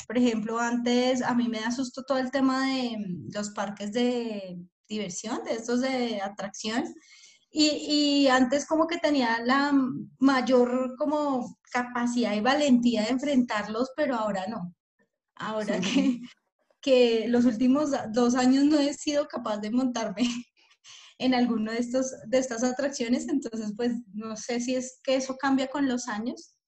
[0.07, 4.57] por ejemplo, antes a mí me asustó todo el tema de mm, los parques de
[4.87, 6.83] diversión, de estos de atracción.
[7.51, 9.73] Y, y antes como que tenía la
[10.19, 14.75] mayor como capacidad y valentía de enfrentarlos, pero ahora no.
[15.35, 16.19] Ahora que,
[16.81, 20.23] que los últimos dos años no he sido capaz de montarme
[21.17, 25.35] en alguno de, estos, de estas atracciones, entonces pues no sé si es que eso
[25.37, 26.59] cambia con los años,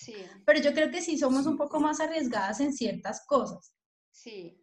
[0.00, 0.14] Sí,
[0.46, 3.74] pero yo creo que sí somos un poco más arriesgadas en ciertas cosas.
[4.10, 4.56] sí.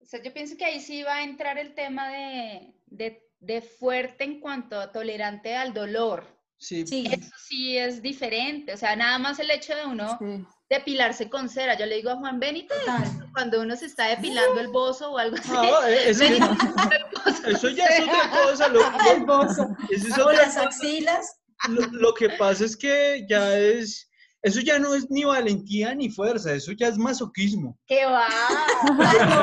[0.00, 3.62] O sea, yo pienso que ahí sí va a entrar el tema de, de, de
[3.62, 6.26] fuerte en cuanto a tolerante al dolor.
[6.56, 8.72] Sí, Sí, Eso sí es diferente.
[8.72, 10.44] O sea, nada más el hecho de uno Sí.
[10.70, 11.76] depilarse con cera.
[11.76, 13.04] Yo le digo a Juan Benito, total.
[13.34, 15.50] cuando uno se está depilando el bozo o algo así.
[15.52, 16.56] Ah, eh, es que bozo.
[17.48, 18.68] eso ya es otra cosa.
[18.68, 18.80] Lo,
[19.12, 19.76] El bozo.
[19.90, 20.62] eso es otra las cosa.
[20.68, 21.36] axilas.
[21.68, 24.08] Lo, lo que pasa es que ya es,
[24.44, 27.78] eso ya no es ni valentía ni fuerza, eso ya es masoquismo.
[27.86, 28.26] ¿Qué va?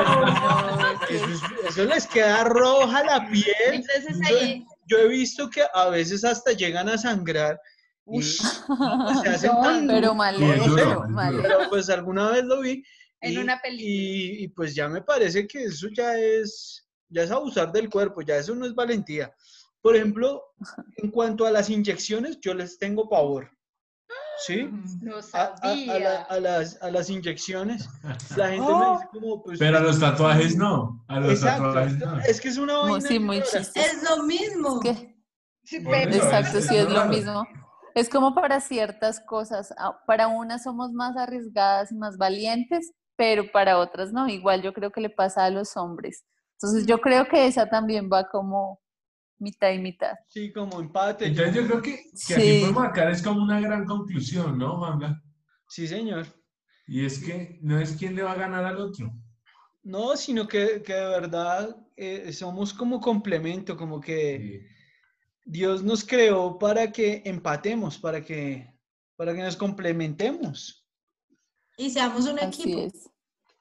[1.10, 3.44] Eso, es- eso les queda roja la piel.
[3.72, 7.60] Entonces Yo, ahí, yo he visto que a veces hasta llegan a sangrar.
[8.06, 10.36] y se hacen tan- Pero mal
[11.42, 12.82] pero pues alguna vez lo vi.
[13.20, 13.88] En y- una película.
[13.90, 18.22] Y, y pues ya me parece que eso ya es, ya es abusar del cuerpo,
[18.22, 19.32] ya eso no es valentía.
[19.80, 20.42] Por ejemplo,
[20.96, 23.50] en cuanto a las inyecciones, yo les tengo pavor.
[24.38, 24.68] ¿Sí?
[25.02, 25.98] no A, a- a sabía.
[26.00, 27.88] la- a las, a las inyecciones.
[28.36, 29.58] La gente me dice como, pues...
[29.58, 31.04] Pero a los tatuajes no.
[31.08, 31.64] A los Exacto.
[31.64, 32.18] tatuajes no.
[32.20, 33.38] Es que es una vaina sí, muy.
[33.38, 34.80] Es lo mismo.
[34.80, 35.12] que-
[35.64, 37.46] Sí, pero- Exacto, sí, es lo mismo.
[37.94, 39.72] Es como para ciertas cosas.
[39.78, 44.26] ah, Para unas somos más arriesgadas y más valientes, pero para otras no.
[44.28, 46.24] Igual yo creo que le pasa a los hombres.
[46.60, 48.80] Entonces yo creo que esa también va como
[49.42, 50.12] mitad y mitad.
[50.28, 51.26] Sí, como empate.
[51.26, 52.60] Entonces yo creo que, que aquí Sí.
[52.60, 55.22] podemos marcar es como una gran conclusión, ¿no, Juanla?
[55.68, 56.26] Sí, señor.
[56.86, 59.12] Y es que no es quién le va a ganar al otro.
[59.82, 64.38] No, sino que, que de verdad eh, somos como complemento, como que...
[64.38, 64.68] Sí.
[65.44, 68.72] Dios nos creó para que empatemos, para que,
[69.16, 70.86] para que nos complementemos.
[71.76, 72.80] Y seamos un Así equipo.
[72.82, 73.10] es.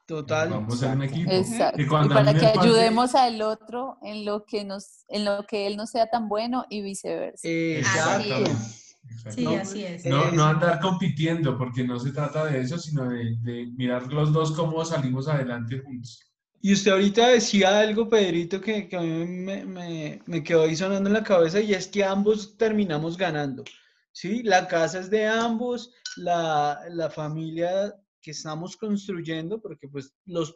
[0.08, 0.49] Total.
[0.49, 1.32] Vamos a un equipo.
[1.32, 1.82] Exacto.
[1.82, 5.45] Y cuando mí para que pase- ayudemos al otro en lo que nos, en lo
[5.45, 7.47] que él no sea tan bueno y viceversa.
[7.47, 8.34] Exacto.
[8.36, 8.97] Así es.
[9.10, 9.32] Exacto.
[9.32, 10.06] Sí, No, así es.
[10.06, 14.32] No, no andar compitiendo, porque no se trata de eso, sino de, de mirar los
[14.34, 16.20] dos cómo salimos adelante juntos.
[16.64, 20.76] Y usted ahorita decía algo, Pedrito, que, que a mí me, me- me quedó ahí
[20.76, 23.64] sonando en la cabeza y es que ambos terminamos ganando.
[24.12, 24.43] ¿sí?
[24.43, 30.56] La casa es de ambos, la, la familia que estamos construyendo, porque pues los,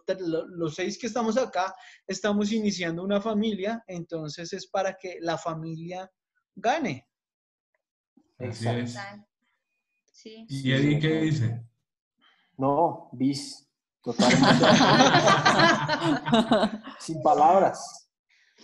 [0.50, 1.74] los seis que estamos acá
[2.08, 6.10] estamos iniciando una familia, entonces es para que la familia
[6.56, 7.08] gane.
[8.38, 8.98] Así es.
[10.12, 10.46] Sí.
[10.50, 11.64] ¿Y Eddie qué dice?
[12.58, 13.70] No, bis,
[14.02, 14.48] totalmente.
[17.00, 18.10] Sin palabras.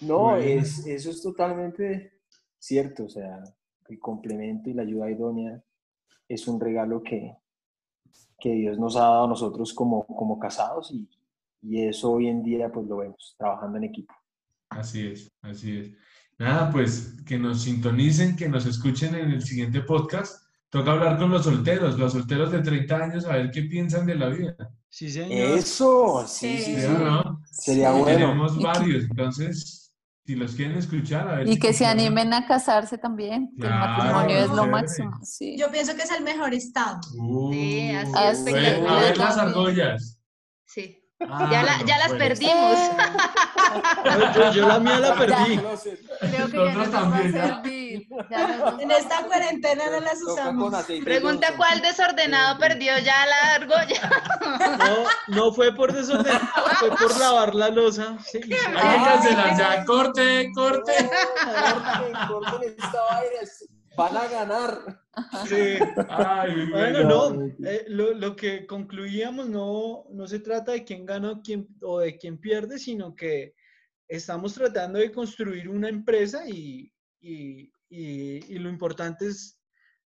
[0.02, 0.38] No, Bueno.
[0.38, 2.14] es, eso es totalmente
[2.58, 3.06] cierto.
[3.06, 3.44] O sea,
[3.90, 5.62] el complemento y la ayuda idónea
[6.28, 7.36] es un regalo que,
[8.42, 11.08] que Dios nos ha dado a nosotros como, como casados y,
[11.62, 14.14] y eso hoy en día pues lo vemos, trabajando en equipo.
[14.70, 15.92] Así es, así es.
[16.40, 20.44] Nada, pues que nos sintonicen, que nos escuchen en el siguiente podcast.
[20.70, 24.16] Toca hablar con los solteros, los solteros de 30 años, a ver qué piensan de
[24.16, 24.56] la vida.
[24.90, 25.58] Sí, señor.
[25.58, 26.76] Eso, sí, sí, Sí.
[26.76, 26.88] ¿Sí sí.
[26.88, 27.42] o no?
[27.52, 28.00] Sería Sí.
[28.00, 28.18] bueno.
[28.18, 29.91] Tenemos varios, entonces,
[30.26, 33.66] si los quieren escuchar, a ver Y si que se animen a casarse también, que
[33.66, 35.20] el Claro, matrimonio es lo máximo.
[35.24, 35.58] Sí.
[35.58, 37.00] Yo pienso que es el mejor estado.
[37.18, 38.92] Uh, Sí, así es, espectacular.
[38.98, 40.20] a ver las argollas.
[40.66, 40.98] Sí.
[41.20, 42.26] Ah, Ya, la- no, ya las bueno.
[42.26, 42.78] perdimos.
[44.06, 45.58] Yo, yo- yo la mía la perdí.
[45.58, 47.32] Creo que ya Nosotros no nos va a también,
[48.10, 50.74] no En esta cuarentena no las usamos.
[51.04, 54.10] Pregunta cuál desordenado perdió ya la argolla.
[54.78, 56.42] No, no fue por desordenar,
[56.80, 58.18] fue por lavar la losa.
[58.24, 58.54] Sí, sí.
[58.54, 59.86] Hay que Ay, cancelar ya.
[59.86, 60.94] Corte, corte.
[60.94, 63.68] Corten, corten esta vaina, es-
[63.98, 65.02] Van a ganar.
[65.46, 65.78] Sí.
[66.08, 71.06] Ay, muy Bueno, no, eh, lo, lo que concluíamos no, no se trata de quién
[71.06, 73.54] gana o, quién, o de quién pierde, sino que
[74.08, 76.90] estamos tratando de construir una empresa y,
[77.20, 79.60] y- y- y lo importante es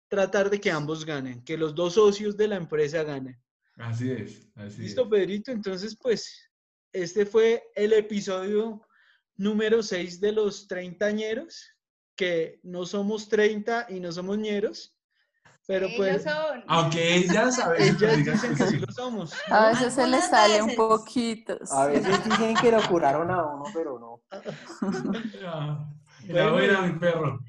[0.07, 3.39] tratar de que ambos ganen, que los dos socios de la empresa ganen.
[3.77, 5.07] Así es, así ¿Listo, es.
[5.09, 5.51] Pedrito?
[5.51, 6.49] Entonces, pues,
[6.93, 8.81] este fue el episodio
[9.37, 11.71] número 6 de los treintañeros,
[12.15, 14.97] que no somos 30 y no somos ñeros,
[15.67, 16.23] pero Sí, pues...
[16.23, 16.63] son.
[16.67, 19.33] Aunque ellas a veces Ellas digan dicen que sí lo somos.
[19.49, 20.77] A veces se les sale un veces.
[20.77, 21.59] poquito.
[21.71, 24.21] A veces dicen que lo curaron a uno, pero no.
[25.41, 25.85] Ya,
[26.27, 26.39] Bueno.
[26.39, 27.39] ya voy a ir a mi perro.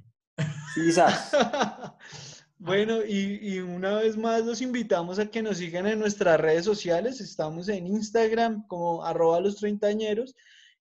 [0.77, 1.01] Sí.
[2.59, 6.65] Bueno, y, y una vez más los invitamos a que nos sigan en nuestras redes
[6.65, 7.21] sociales.
[7.21, 10.35] Estamos en Instagram como arroba los treintañeros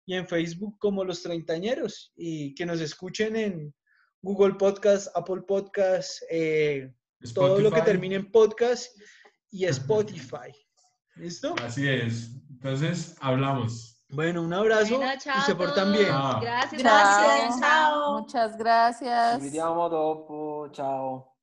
[0.05, 2.13] y en Facebook como los treintañeros.
[2.15, 3.73] Y que nos escuchen en
[4.21, 6.93] Google Podcast, Apple Podcast, eh,
[7.33, 8.97] todo lo que termine en podcast
[9.51, 10.55] y Spotify.
[11.15, 11.55] ¿Listo?
[11.61, 12.31] Así es.
[12.49, 13.94] Entonces, hablamos.
[14.09, 16.07] Bueno, un abrazo Bueno, y chao se portan bien.
[16.07, 16.39] Chao.
[16.39, 16.81] Gracias.
[16.81, 17.59] Gracias, Chao.
[17.59, 18.21] chao.
[18.21, 19.35] Muchas gracias.
[19.35, 21.34] Ci vediamo dopo, ciao.